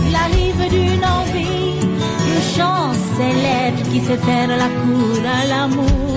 il 0.06 0.14
arrive 0.14 0.62
d'une 0.70 1.04
envie. 1.04 1.80
Le 2.34 2.40
chant 2.56 2.92
c'est 3.16 3.32
l'être 3.32 3.82
qui 3.90 4.00
sait 4.00 4.18
faire 4.18 4.48
la 4.48 4.68
cour 4.82 5.20
à 5.24 5.46
l'amour. 5.46 6.13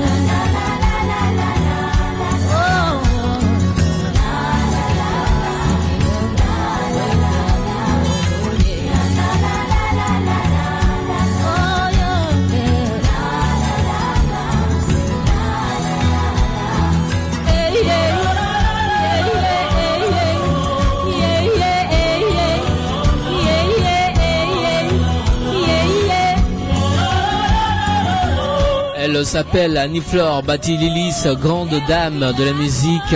Elle 29.17 29.25
s'appelle 29.25 29.77
Annie-Flore 29.77 30.43
Batililis, 30.43 31.23
grande 31.41 31.73
dame 31.87 32.33
de 32.37 32.43
la 32.43 32.53
musique 32.53 33.15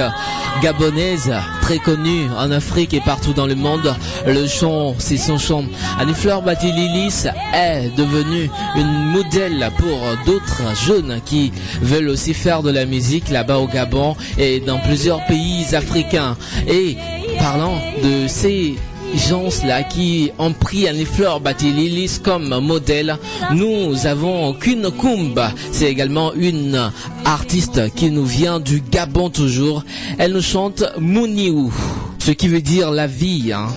gabonaise, 0.63 1.31
très 1.61 1.77
connue 1.77 2.25
en 2.39 2.49
Afrique 2.49 2.95
et 2.95 3.01
partout 3.01 3.33
dans 3.33 3.45
le 3.45 3.53
monde. 3.53 3.93
Le 4.25 4.47
chant, 4.47 4.95
c'est 4.97 5.17
son 5.17 5.37
chant. 5.37 5.63
Annie-Flore 5.99 6.41
Batililis 6.41 7.27
est 7.53 7.95
devenue 7.95 8.49
une 8.77 9.11
modèle 9.11 9.69
pour 9.77 9.99
d'autres 10.25 10.75
jeunes 10.87 11.21
qui 11.23 11.51
veulent 11.83 12.09
aussi 12.09 12.33
faire 12.33 12.63
de 12.63 12.71
la 12.71 12.87
musique 12.87 13.29
là-bas 13.29 13.59
au 13.59 13.67
Gabon 13.67 14.15
et 14.39 14.59
dans 14.59 14.79
plusieurs 14.79 15.23
pays 15.27 15.75
africains. 15.75 16.35
Et 16.67 16.97
parlant 17.37 17.79
de 18.03 18.27
ces 18.27 18.75
gens-là 19.17 19.83
qui 19.83 20.31
ont 20.37 20.53
pris 20.53 20.87
Annie-Flore 20.87 21.39
Batililis 21.39 22.19
comme 22.23 22.59
modèle. 22.59 23.17
Nous 23.53 24.05
avons 24.05 24.53
Queen 24.53 24.89
Kumba. 24.91 25.51
C'est 25.71 25.89
également 25.89 26.33
une 26.33 26.91
artiste 27.25 27.93
qui 27.95 28.11
nous 28.11 28.25
vient 28.25 28.59
du 28.59 28.81
Gabon 28.81 29.29
toujours. 29.29 29.83
Elle 30.17 30.33
nous 30.33 30.41
chante 30.41 30.83
Mouniou. 30.99 31.73
Ce 32.19 32.31
qui 32.31 32.47
veut 32.47 32.61
dire 32.61 32.91
la 32.91 33.07
vie, 33.07 33.51
hein. 33.53 33.67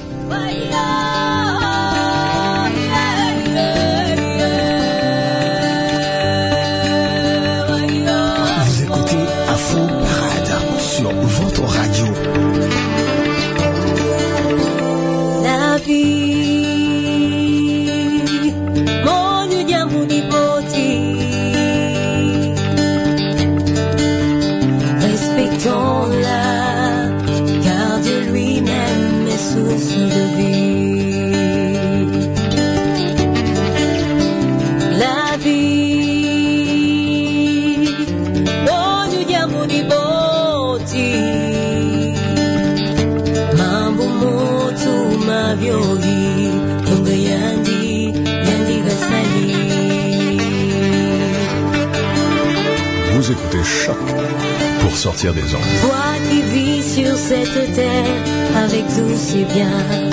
Des 55.13 55.19
toi 55.21 56.15
qui 56.31 56.41
vis 56.41 56.95
sur 56.95 57.15
cette 57.15 57.75
terre 57.75 58.23
avec 58.57 58.87
tout 58.87 59.15
si 59.15 59.45
bien 59.45 60.09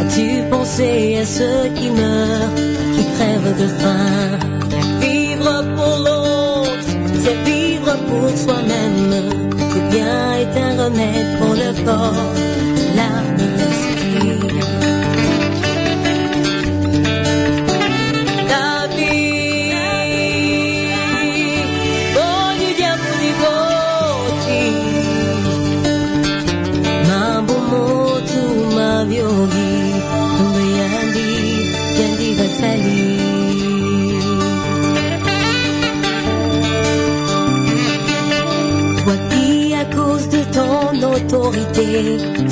as-tu 0.00 0.42
pensé 0.50 1.16
à 1.22 1.24
ceux 1.24 1.70
qui 1.74 1.88
meurent 1.88 2.54
qui 2.94 3.04
crèvent 3.14 3.58
de 3.58 3.68
faim? 3.68 4.38
Vivre 5.00 5.64
pour 5.76 5.96
l'autre 5.96 6.88
c'est 7.22 7.50
vivre 7.50 7.96
pour 8.06 8.28
soi-même. 8.36 9.32
Le 9.74 9.90
bien 9.90 10.34
est 10.34 10.60
un 10.60 10.84
remède 10.84 11.38
pour 11.38 11.54
le 11.54 11.84
corps 11.86 12.43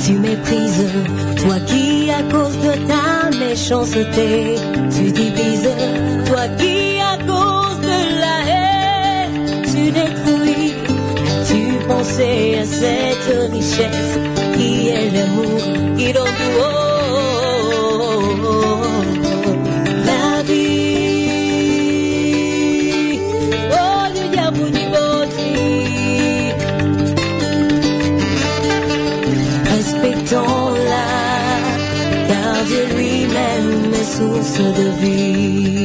tu 0.03 0.13
méprises. 0.13 0.85
Toi 1.37 1.59
qui 1.67 2.09
à 2.09 2.23
cause 2.23 2.57
de 2.57 2.73
ta 2.87 3.29
méchanceté, 3.37 4.55
tu 4.95 5.11
divises. 5.11 5.69
Toi 6.27 6.47
qui 6.57 6.99
à 6.99 7.17
cause 7.25 7.79
de 7.81 7.99
la 8.23 8.37
haine, 8.51 9.61
tu 9.65 9.91
détruis. 9.91 10.73
Tu 11.47 11.85
pensais 11.87 12.59
à 12.59 12.65
cette 12.65 13.51
richesse 13.51 14.19
qui 14.55 14.89
est 14.89 15.11
le 15.11 15.25
Respectons-la, 30.33 31.05
car 32.27 32.65
Dieu 32.65 32.85
lui-même 32.95 33.93
est 33.93 34.03
source 34.03 34.57
de 34.59 34.89
vie. 34.99 35.82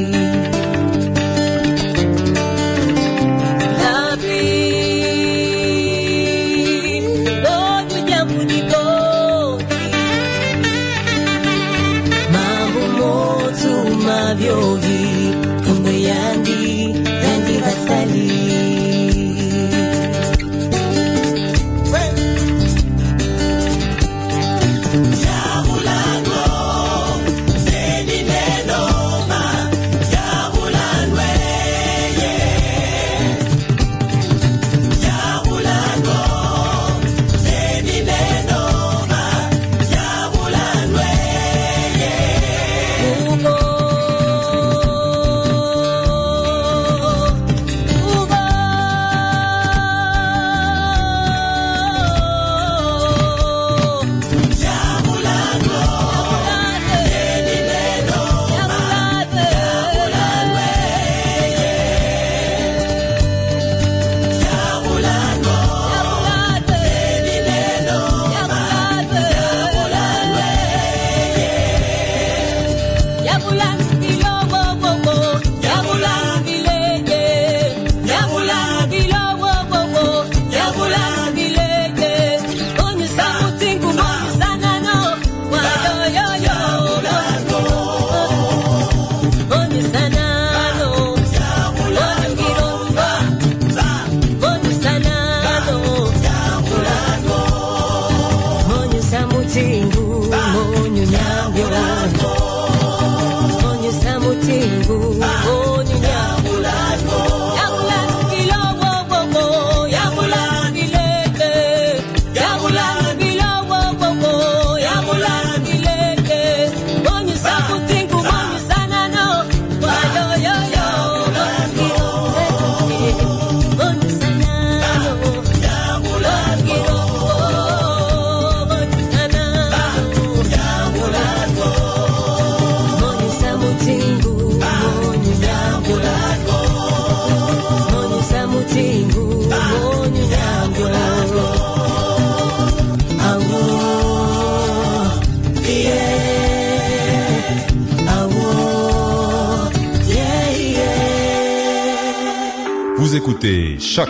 Écoutez 153.38 153.78
Choc 153.78 154.08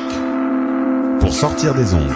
pour 1.20 1.32
sortir 1.32 1.74
des 1.74 1.92
ondes. 1.92 2.14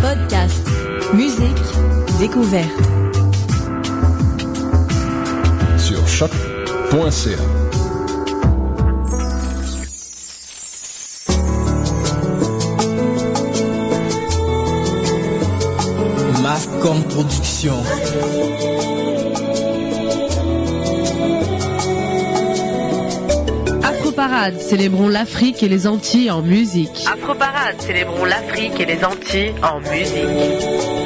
Podcast, 0.00 0.66
musique, 1.12 1.48
découverte. 2.20 2.70
Sur 5.76 6.06
choc.ca. 6.06 7.36
Mascom 16.42 17.02
Production. 17.04 17.82
Afro-Parade, 24.40 24.60
célébrons 24.62 25.08
l'Afrique 25.08 25.62
et 25.62 25.68
les 25.68 25.86
Antilles 25.86 26.30
en 26.30 26.40
musique. 26.40 27.04
Afro-Parade, 27.06 27.78
célébrons 27.78 28.24
l'Afrique 28.24 28.80
et 28.80 28.86
les 28.86 29.04
Antilles 29.04 29.52
en 29.62 29.80
musique. 29.80 30.99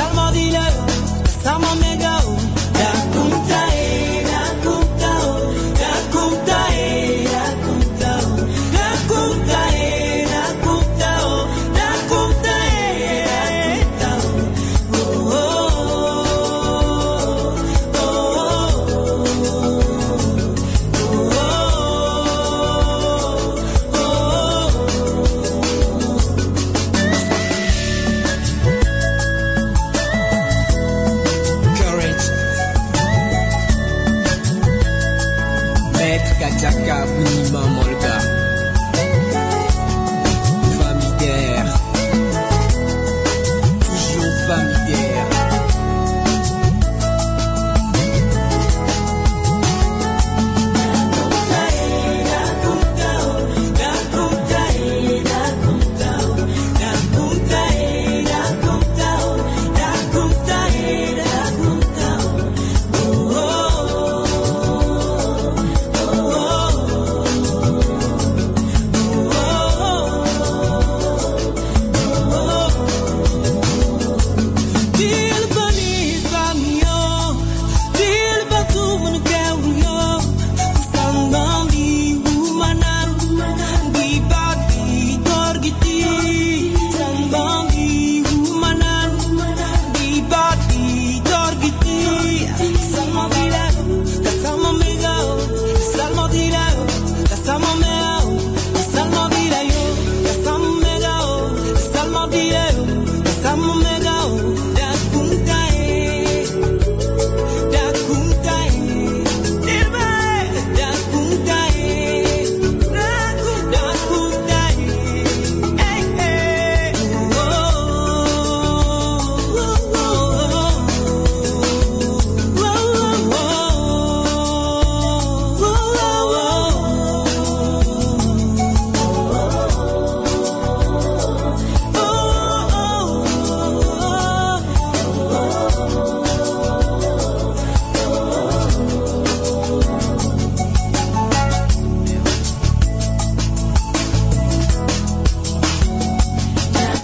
Sarma 0.00 0.34
diler, 0.34 0.72
sarma 1.44 1.89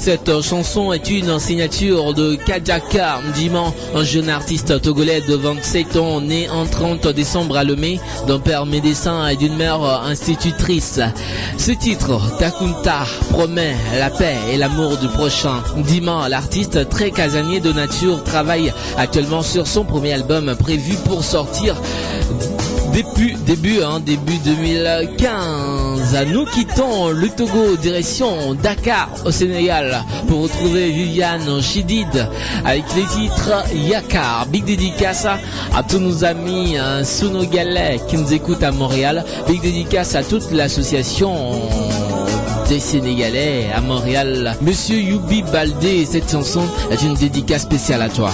Cette 0.06 0.40
chanson 0.40 0.92
est 0.92 1.10
une 1.10 1.40
signature 1.40 2.14
de 2.14 2.36
Kajaka 2.36 3.22
Ndiman, 3.28 3.72
un 3.92 4.04
jeune 4.04 4.28
artiste 4.28 4.80
togolais 4.80 5.20
de 5.20 5.34
27 5.34 5.96
ans, 5.96 6.20
né 6.20 6.48
en 6.48 6.64
30 6.64 7.08
décembre 7.08 7.56
à 7.56 7.64
Lomé, 7.64 7.98
d'un 8.28 8.38
père 8.38 8.66
médecin 8.66 9.26
et 9.26 9.34
d'une 9.34 9.56
mère 9.56 9.82
institutrice. 9.82 11.00
Ce 11.58 11.72
titre, 11.72 12.20
Takunta, 12.38 13.04
promet 13.30 13.74
la 13.98 14.10
paix 14.10 14.36
et 14.52 14.56
l'amour 14.56 14.96
du 14.96 15.08
prochain. 15.08 15.60
Ndiman, 15.76 16.28
l'artiste 16.28 16.88
très 16.88 17.10
casanier 17.10 17.58
de 17.58 17.72
nature, 17.72 18.22
travaille 18.22 18.72
actuellement 18.96 19.42
sur 19.42 19.66
son 19.66 19.82
premier 19.82 20.12
album 20.12 20.54
prévu 20.54 20.94
pour 21.04 21.24
sortir 21.24 21.74
début, 22.96 23.34
début, 23.46 23.82
hein, 23.82 24.00
début 24.00 24.38
2015. 24.42 26.16
Nous 26.32 26.46
quittons 26.46 27.10
le 27.10 27.28
Togo, 27.28 27.76
direction 27.76 28.54
Dakar 28.54 29.10
au 29.26 29.30
Sénégal 29.30 30.02
pour 30.28 30.42
retrouver 30.44 30.90
Viviane 30.90 31.60
Chidid 31.60 32.26
avec 32.64 32.84
les 32.96 33.02
titres 33.02 33.64
Yakar. 33.74 34.46
Big 34.46 34.64
dédicace 34.64 35.26
à 35.26 35.82
tous 35.82 35.98
nos 35.98 36.24
amis 36.24 36.78
hein, 36.78 37.02
qui 38.08 38.16
nous 38.16 38.32
écoutent 38.32 38.62
à 38.62 38.72
Montréal. 38.72 39.24
Big 39.46 39.60
dédicace 39.60 40.14
à 40.14 40.22
toute 40.22 40.50
l'association 40.50 41.34
des 42.70 42.80
Sénégalais 42.80 43.66
à 43.76 43.82
Montréal. 43.82 44.56
Monsieur 44.62 44.96
Yubi 44.96 45.42
Baldé, 45.42 46.06
cette 46.06 46.30
chanson 46.30 46.62
est 46.90 47.02
une 47.02 47.14
dédicace 47.14 47.62
spéciale 47.62 48.00
à 48.00 48.08
toi. 48.08 48.30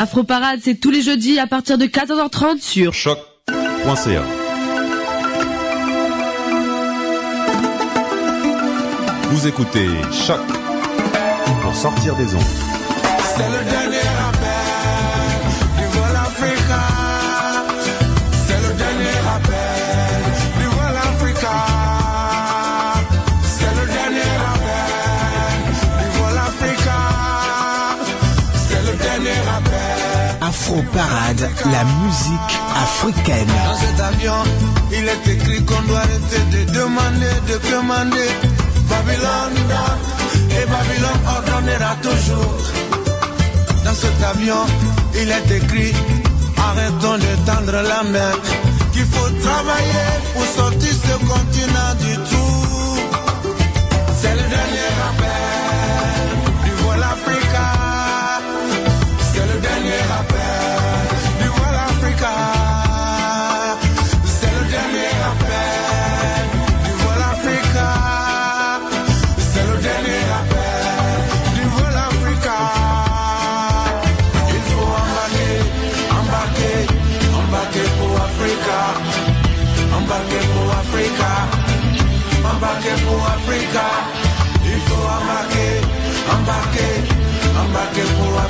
Afro 0.00 0.22
Parade, 0.22 0.60
c'est 0.62 0.76
tous 0.76 0.92
les 0.92 1.02
jeudis 1.02 1.40
à 1.40 1.48
partir 1.48 1.76
de 1.76 1.84
14h30 1.84 2.60
sur 2.60 2.94
choc.ca. 2.94 4.22
Vous 9.24 9.48
écoutez 9.48 9.88
Choc 10.12 10.38
pour 11.62 11.74
sortir 11.74 12.14
des 12.14 12.32
ondes. 12.32 12.42
C'est 13.34 13.48
le 13.48 13.70
dernier 13.70 13.98
appel 14.28 14.47
Afro 30.68 30.82
Parade, 30.92 31.48
la 31.72 31.82
musique 31.82 32.54
africaine. 32.76 33.48
Dans 33.64 33.74
cet 33.74 34.00
avion, 34.00 34.34
il 34.92 35.08
est 35.08 35.32
écrit 35.32 35.64
qu'on 35.64 35.80
doit 35.88 36.00
arrêter 36.00 36.42
de 36.52 36.72
demander, 36.72 37.36
de 37.48 37.56
commander. 37.70 38.28
Babylone 38.90 39.56
et 40.50 40.66
Babylone 40.66 41.22
ordonnera 41.26 41.96
toujours. 42.02 42.58
Dans 43.82 43.94
cet 43.94 44.22
avion, 44.22 44.66
il 45.14 45.30
est 45.30 45.56
écrit 45.56 45.94
arrêtons 46.58 47.16
de 47.16 47.46
tendre 47.46 47.72
la 47.72 48.02
main. 48.02 48.32
Qu'il 48.92 49.06
faut 49.06 49.30
travailler 49.40 50.08
pour 50.34 50.44
sortir 50.44 50.92
ce 50.92 51.14
continent 51.24 51.94
du 51.98 52.14
tout. 52.28 52.87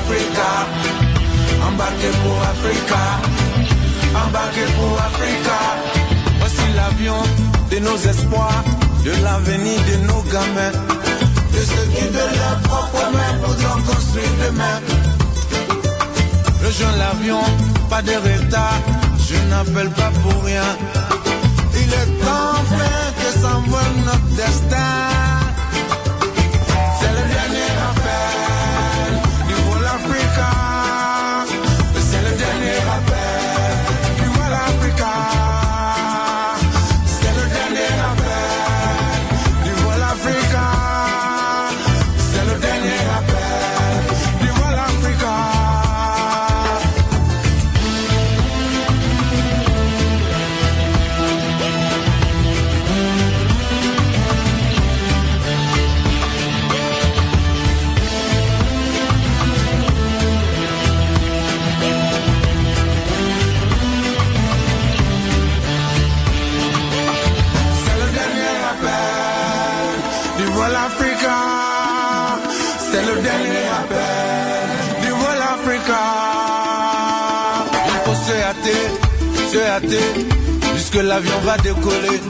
Africa. 0.09 0.50
Pour 2.22 2.40
Africa. 2.40 3.02
Embarquer 4.14 4.66
pour 4.76 4.98
Africa. 4.98 5.59
Voici 6.38 6.66
l'avion 6.74 7.22
de 7.70 7.78
nos 7.80 7.96
espoirs, 7.96 8.64
de 9.04 9.11
l'avenir 9.22 9.78
de 9.90 9.96
nos 10.06 10.22
gamins, 10.32 10.72
de 11.52 11.59
ceux 11.59 11.86
qui 11.94 12.06
de 12.09 12.24
leurs 12.38 12.61
propres 12.62 13.11
mains 13.12 13.36
voudront 13.42 13.82
construire 13.82 14.32
demain. 14.46 14.80
Rejoins 16.64 16.96
l'avion, 16.96 17.42
pas 17.90 18.00
de 18.00 18.12
retard, 18.12 18.80
je 19.28 19.36
n'appelle 19.50 19.90
pas 19.90 20.11
pour 20.22 20.42
rien. 20.44 20.70
Il 21.74 21.92
est 21.92 22.24
temps 22.24 22.64
que 23.18 23.40
s'envole 23.40 23.94
notre 24.06 24.36
destin. 24.36 24.97
Puisque 80.91 81.05
l'avion 81.05 81.39
va 81.45 81.57
décoller. 81.59 82.20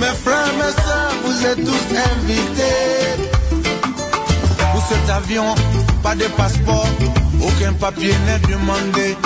Mes 0.00 0.14
frères, 0.24 0.52
mes 0.56 0.72
soeurs, 0.82 1.12
vous 1.24 1.46
êtes 1.46 1.64
tous 1.64 1.86
invités. 2.10 3.30
Pour 4.72 4.82
cet 4.86 5.10
avion, 5.10 5.54
pas 6.02 6.14
de 6.14 6.24
passeport, 6.36 6.88
aucun 7.42 7.72
papier 7.74 8.14
n'est 8.26 8.52
demandé. 8.52 9.16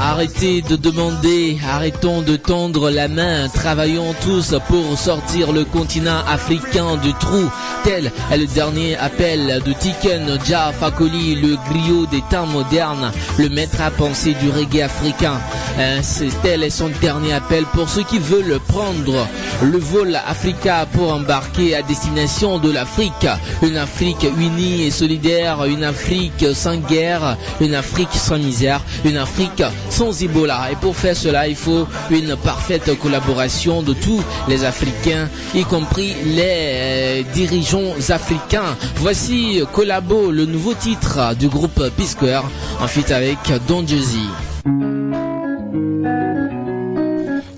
Arrêtez 0.00 0.62
de 0.62 0.76
demander, 0.76 1.58
arrêtons 1.68 2.22
de 2.22 2.36
tendre 2.36 2.90
la 2.90 3.08
main, 3.08 3.48
travaillons 3.48 4.14
tous 4.22 4.54
pour 4.68 4.98
sortir 4.98 5.52
le 5.52 5.64
continent 5.64 6.20
africain 6.28 6.96
du 6.96 7.14
trou. 7.14 7.50
Tel 7.84 8.12
est 8.30 8.36
le 8.36 8.46
dernier 8.46 8.96
appel 8.96 9.62
de 9.64 9.72
Tiken 9.72 10.38
Jah 10.44 10.72
Fakoli, 10.72 11.36
le 11.36 11.56
griot 11.70 12.06
des 12.06 12.22
temps 12.30 12.46
modernes, 12.46 13.12
le 13.38 13.48
maître 13.48 13.80
à 13.80 13.90
penser 13.90 14.34
du 14.34 14.50
reggae 14.50 14.82
africain. 14.82 15.40
Hein, 15.78 16.00
c'est 16.02 16.30
tel 16.42 16.62
est 16.62 16.70
son 16.70 16.90
dernier 17.00 17.32
appel 17.32 17.64
pour 17.72 17.88
ceux 17.88 18.02
qui 18.02 18.18
veulent 18.18 18.60
prendre 18.68 19.26
le 19.62 19.78
vol 19.78 20.18
Africa 20.26 20.86
pour 20.92 21.12
embarquer 21.12 21.74
à 21.74 21.82
destination 21.82 22.58
de 22.58 22.70
l'Afrique. 22.70 23.26
Une 23.62 23.76
Afrique 23.76 24.26
unie 24.38 24.82
et 24.82 24.90
solidaire, 24.90 25.64
une 25.64 25.84
Afrique 25.84 26.44
sans 26.54 26.76
guerre, 26.76 27.36
une 27.60 27.74
Afrique 27.74 28.12
sans 28.22 28.38
misère, 28.38 28.80
une 29.04 29.16
Afrique 29.16 29.62
sans 29.90 30.22
Ebola. 30.22 30.70
Et 30.70 30.76
pour 30.76 30.96
faire 30.96 31.16
cela, 31.16 31.48
il 31.48 31.56
faut 31.56 31.86
une 32.10 32.36
parfaite 32.36 32.98
collaboration 32.98 33.82
de 33.82 33.92
tous 33.92 34.22
les 34.48 34.64
Africains, 34.64 35.28
y 35.54 35.64
compris 35.64 36.14
les 36.24 37.26
dirigeants 37.34 37.92
africains. 38.08 38.76
Voici 38.96 39.62
Collabo, 39.72 40.30
le 40.30 40.46
nouveau 40.46 40.74
titre 40.74 41.34
du 41.34 41.48
groupe 41.48 41.82
P-Square, 41.96 42.44
en 42.80 42.86
feat 42.86 43.10
avec 43.10 43.38
Don 43.68 43.86
Jazzy. 43.86 44.28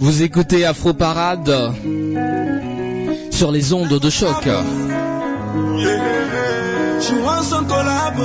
Vous 0.01 0.23
écoutez 0.23 0.65
Afro 0.65 0.93
Parade 0.93 1.73
sur 3.31 3.53
les 3.53 3.73
ondes 3.73 3.99
de 3.99 4.11
choc. 4.11 4.49
Some 7.45 7.67
collab. 7.67 8.17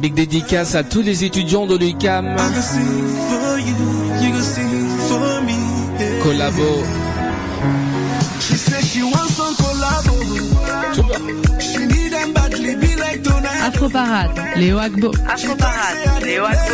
Big 0.00 0.14
dédicace 0.14 0.74
à 0.74 0.82
tous 0.82 1.02
les 1.02 1.24
étudiants 1.24 1.66
de 1.66 1.76
l'UCAM. 1.76 2.34
Collabo. 6.22 6.82
Afro 13.62 13.90
Parade, 13.90 14.30
Léo 14.56 14.78
Agbo. 14.78 15.12
Afro 15.28 15.54
Parade, 15.54 16.24
Léo 16.24 16.44
Agbo. 16.46 16.70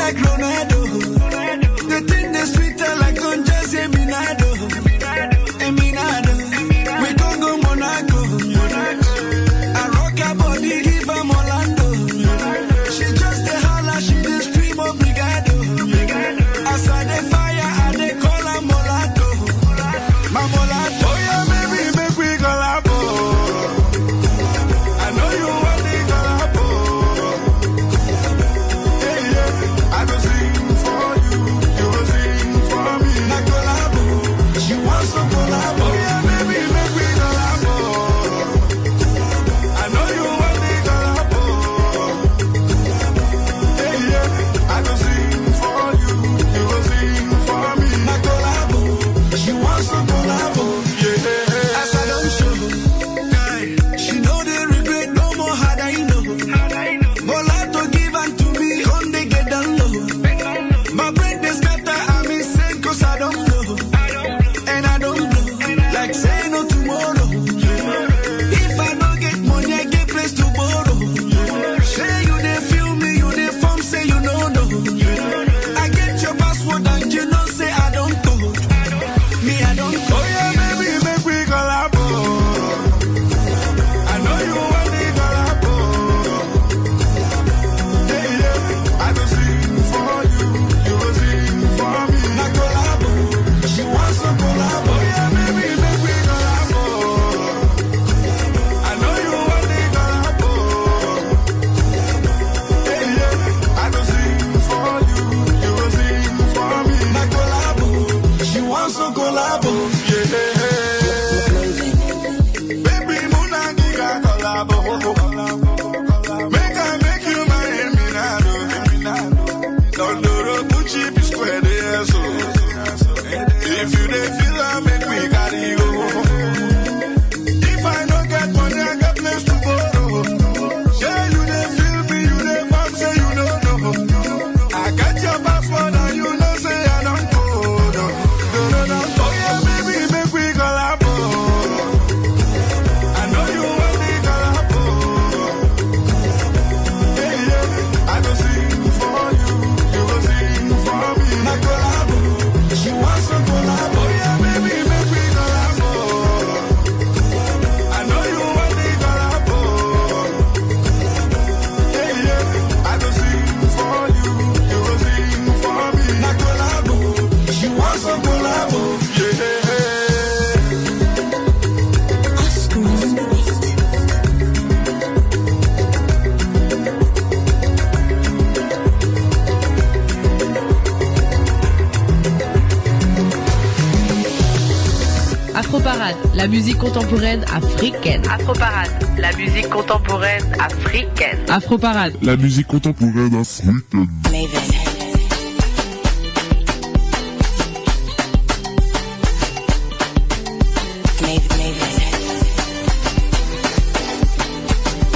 contemporaine 186.96 187.44
africaine. 187.52 188.22
Afroparade, 188.26 188.90
la 189.18 189.30
musique 189.36 189.68
contemporaine 189.68 190.44
africaine. 190.58 191.38
Afroparade, 191.48 192.14
la 192.22 192.36
musique 192.36 192.66
contemporaine 192.66 193.34
africaine. 193.34 194.08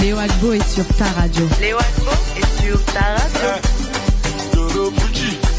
Léo 0.02 0.18
Agbo 0.18 0.52
est 0.52 0.68
sur 0.68 0.86
ta 0.96 1.04
radio. 1.18 1.48
Léo 1.62 1.78
Agbo 1.78 2.10
est 2.36 2.62
sur 2.62 2.84
ta 2.84 3.00
radio. 3.00 3.80
Eh, 5.42 5.49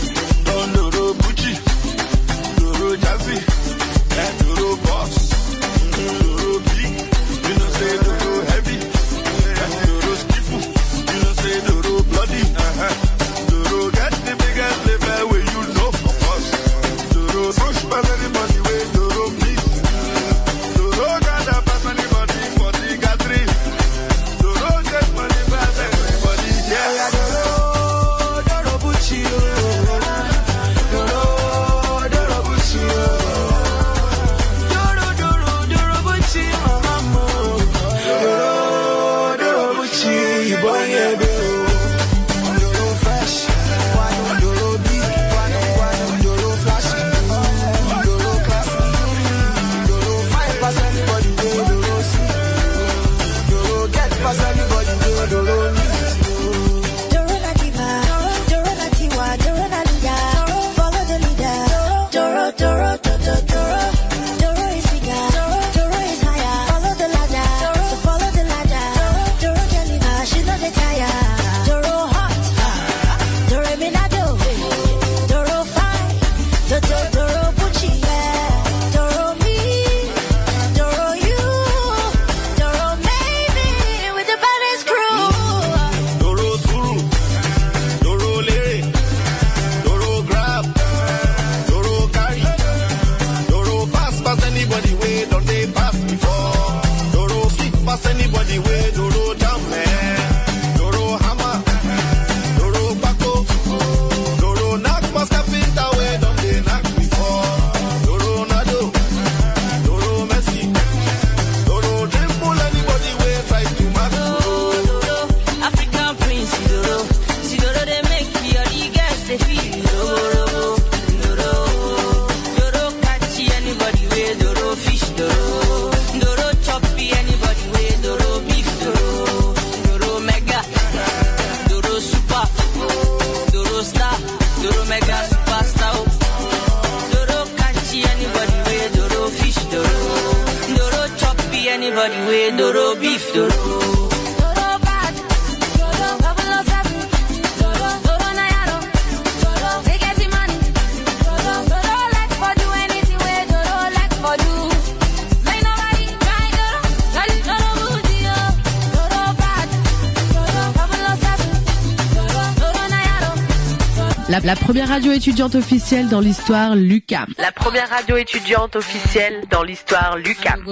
La 164.44 164.56
première 164.56 164.88
radio 164.88 165.12
étudiante 165.12 165.54
officielle 165.54 166.10
dans 166.10 166.20
l'histoire, 166.20 166.76
Lucam. 166.76 167.28
La 167.38 167.52
première 167.52 167.88
radio 167.88 168.18
étudiante 168.18 168.76
officielle 168.76 169.44
dans 169.52 169.62
l'histoire, 169.62 170.18
Lucam. 170.18 170.64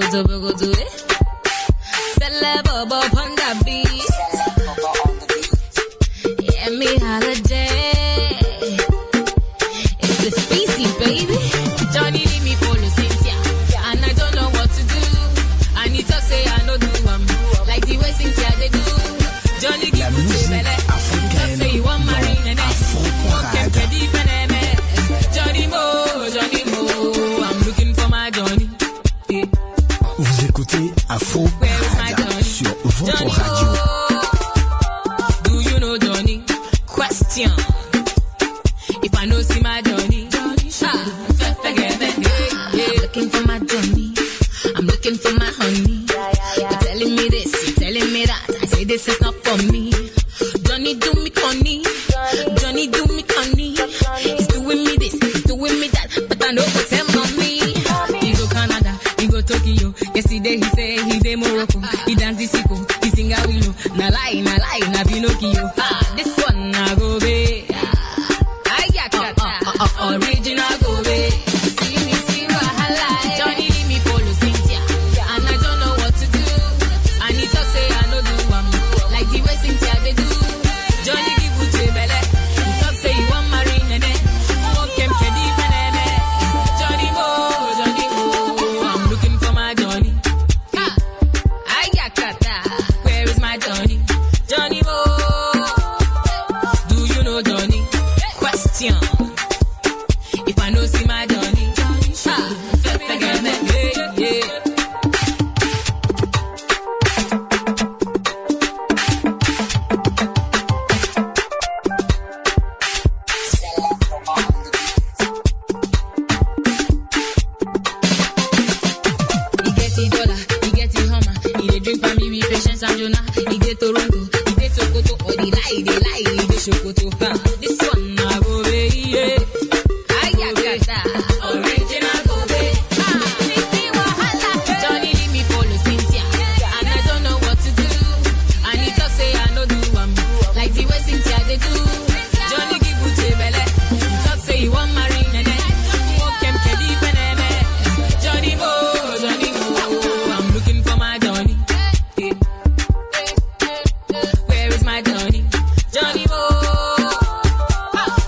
My 154.99 155.11
Johnny? 155.11 155.45
Johnny 155.93 156.25
Bo. 156.27 156.49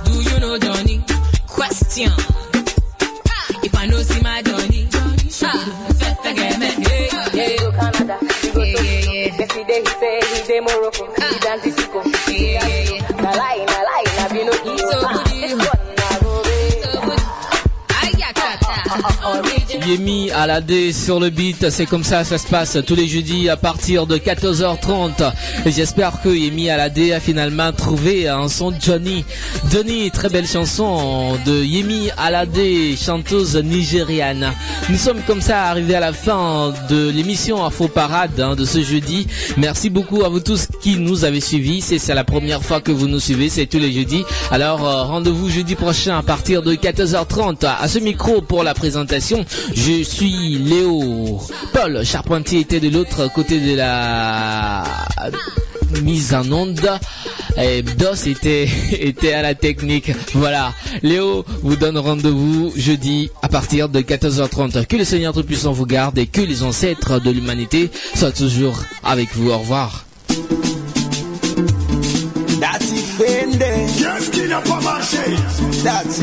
Do 0.06 0.22
you 0.22 0.40
know 0.40 0.58
Johnny? 0.58 1.04
Question. 1.48 2.12
If 3.64 3.76
I 3.76 3.86
know 3.88 3.98
see 4.02 4.22
my 4.22 4.42
Johnny, 4.42 4.88
Canada, 7.72 8.18
we 8.22 8.52
go 8.52 8.64
Yeah, 8.64 8.82
yeah, 8.82 9.12
yeah. 9.12 9.38
Yesterday 9.38 9.80
he 9.82 9.86
say 9.86 10.22
he 10.22 10.48
dey 10.48 10.60
Morocco, 10.62 11.06
he 11.14 11.40
dance 11.40 11.64
Yemi 19.92 20.32
à 20.32 20.48
la 20.48 20.62
D 20.62 20.94
sur 20.94 21.20
le 21.20 21.30
beat, 21.30 21.70
c'est 21.70 21.86
comme 21.86 22.06
ça 22.06 22.24
ça 22.24 22.38
se 22.38 22.48
passe 22.48 22.78
tous 22.88 22.96
les 22.96 23.10
jeudis 23.10 23.50
à 23.50 23.58
partir 23.58 24.08
de 24.08 24.18
14h30. 24.18 25.34
Et 25.66 25.72
j'espère 25.72 26.22
que 26.22 26.30
Yemi 26.30 26.70
à 26.70 26.78
la 26.78 26.88
D 26.90 27.12
a 27.12 27.20
finalement 27.20 27.74
trouvé 27.74 28.30
un 28.30 28.48
son 28.48 28.74
Johnny. 28.80 29.26
Johnny, 29.70 30.10
très 30.10 30.30
belle 30.30 30.48
chanson 30.48 31.38
de 31.46 31.62
Yemi 31.62 32.10
à 32.18 32.32
la 32.32 32.46
D, 32.46 32.96
chanteuse 32.96 33.58
nigériane. 33.58 34.54
Nous 34.90 34.98
sommes 34.98 35.22
comme 35.28 35.42
ça 35.42 35.64
arrivés 35.66 35.96
à 35.96 36.00
la 36.00 36.14
fin 36.14 36.74
de 36.90 37.10
l'émission 37.10 37.66
Afro 37.66 37.90
Parade 37.90 38.40
hein, 38.40 38.56
de 38.56 38.64
ce 38.64 38.82
jeudi. 38.82 39.28
Merci 39.58 39.90
beaucoup 39.90 40.24
à 40.24 40.30
vous 40.30 40.40
tous 40.40 40.68
qui 40.82 40.96
nous 40.96 41.26
avez 41.26 41.42
suivis. 41.42 41.82
C'est 41.82 42.14
la 42.14 42.24
première 42.24 42.64
fois 42.64 42.80
que 42.80 42.94
vous 42.94 43.10
nous 43.10 43.20
suivez, 43.20 43.50
c'est 43.50 43.66
tous 43.66 43.80
les 43.80 43.92
jeudis. 43.92 44.24
Alors 44.52 44.88
euh, 44.88 45.04
rendez-vous 45.04 45.50
jeudi 45.50 45.76
prochain 45.76 46.18
à 46.18 46.24
partir 46.24 46.62
de 46.62 46.76
14h30 46.76 47.66
à 47.66 47.88
ce 47.90 48.00
micro 48.00 48.40
pour 48.40 48.64
la 48.64 48.74
présentation. 48.74 49.46
Suis 50.04 50.60
Léo. 50.60 51.42
Paul 51.74 52.06
Charpentier 52.06 52.60
était 52.60 52.80
de 52.80 52.90
l'autre 52.90 53.32
côté 53.34 53.60
de 53.60 53.76
la 53.76 54.84
mise 56.04 56.36
en 56.36 56.52
onde. 56.52 56.88
Et 57.58 57.82
Dos 57.82 58.28
était, 58.28 58.68
était 58.92 59.34
à 59.34 59.42
la 59.42 59.56
technique. 59.56 60.12
Voilà. 60.36 60.74
Léo 61.02 61.46
vous 61.64 61.76
donne 61.76 61.98
rendez-vous 61.98 62.72
jeudi 62.76 63.32
à 63.42 63.50
partir 63.50 63.90
de 63.90 64.02
14h30. 64.02 64.86
Que 64.86 64.98
le 64.98 65.04
Seigneur 65.04 65.34
Tout-Puissant 65.34 65.72
vous 65.72 65.88
garde 65.88 66.18
et 66.20 66.28
que 66.28 66.42
les 66.42 66.62
ancêtres 66.62 67.20
de 67.20 67.32
l'humanité 67.32 67.90
soient 68.16 68.32
toujours 68.32 68.80
avec 69.04 69.36
vous. 69.36 69.50
Au 69.50 69.58
revoir. 69.58 70.06
That's 75.84 76.22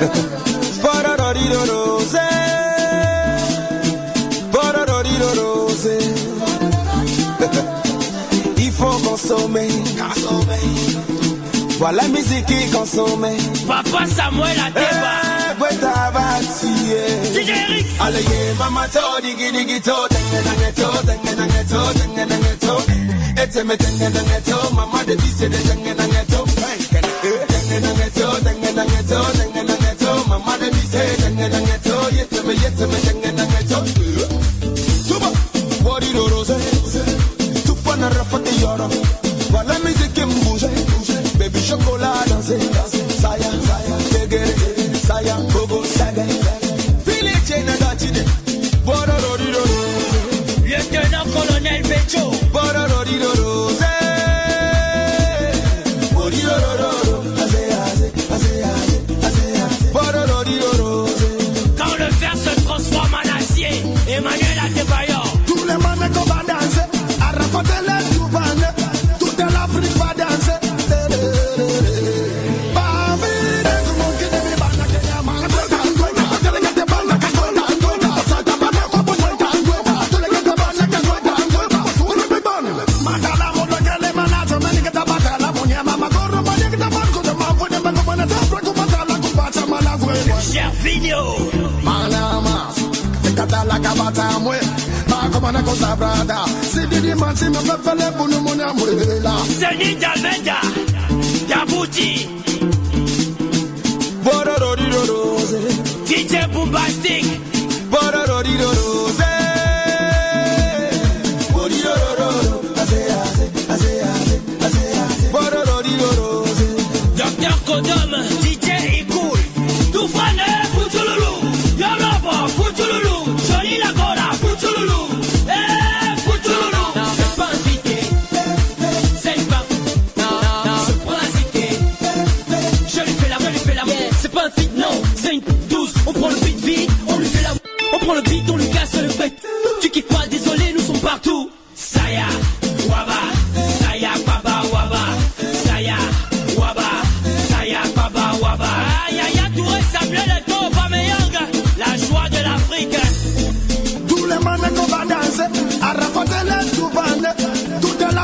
Il 8.58 8.72
faut 8.72 8.98
consommer. 9.08 9.68
Voilà 11.78 12.02
la 12.02 12.08
musique 12.08 12.46
qui 12.46 12.70
consomme. 12.70 13.26
Papa 13.66 14.04
Samuel 14.06 14.58
Ateba. 14.58 14.82
Eh, 14.82 15.62
Weta 15.62 16.08
ngeto, 28.84 29.18
nangana 29.38 29.74
ngeto, 29.82 30.27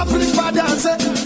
toute 0.04 0.18
l'Afrique 0.18 0.34
va 0.34 0.52
danser. 0.52 0.96
DJ 0.98 1.23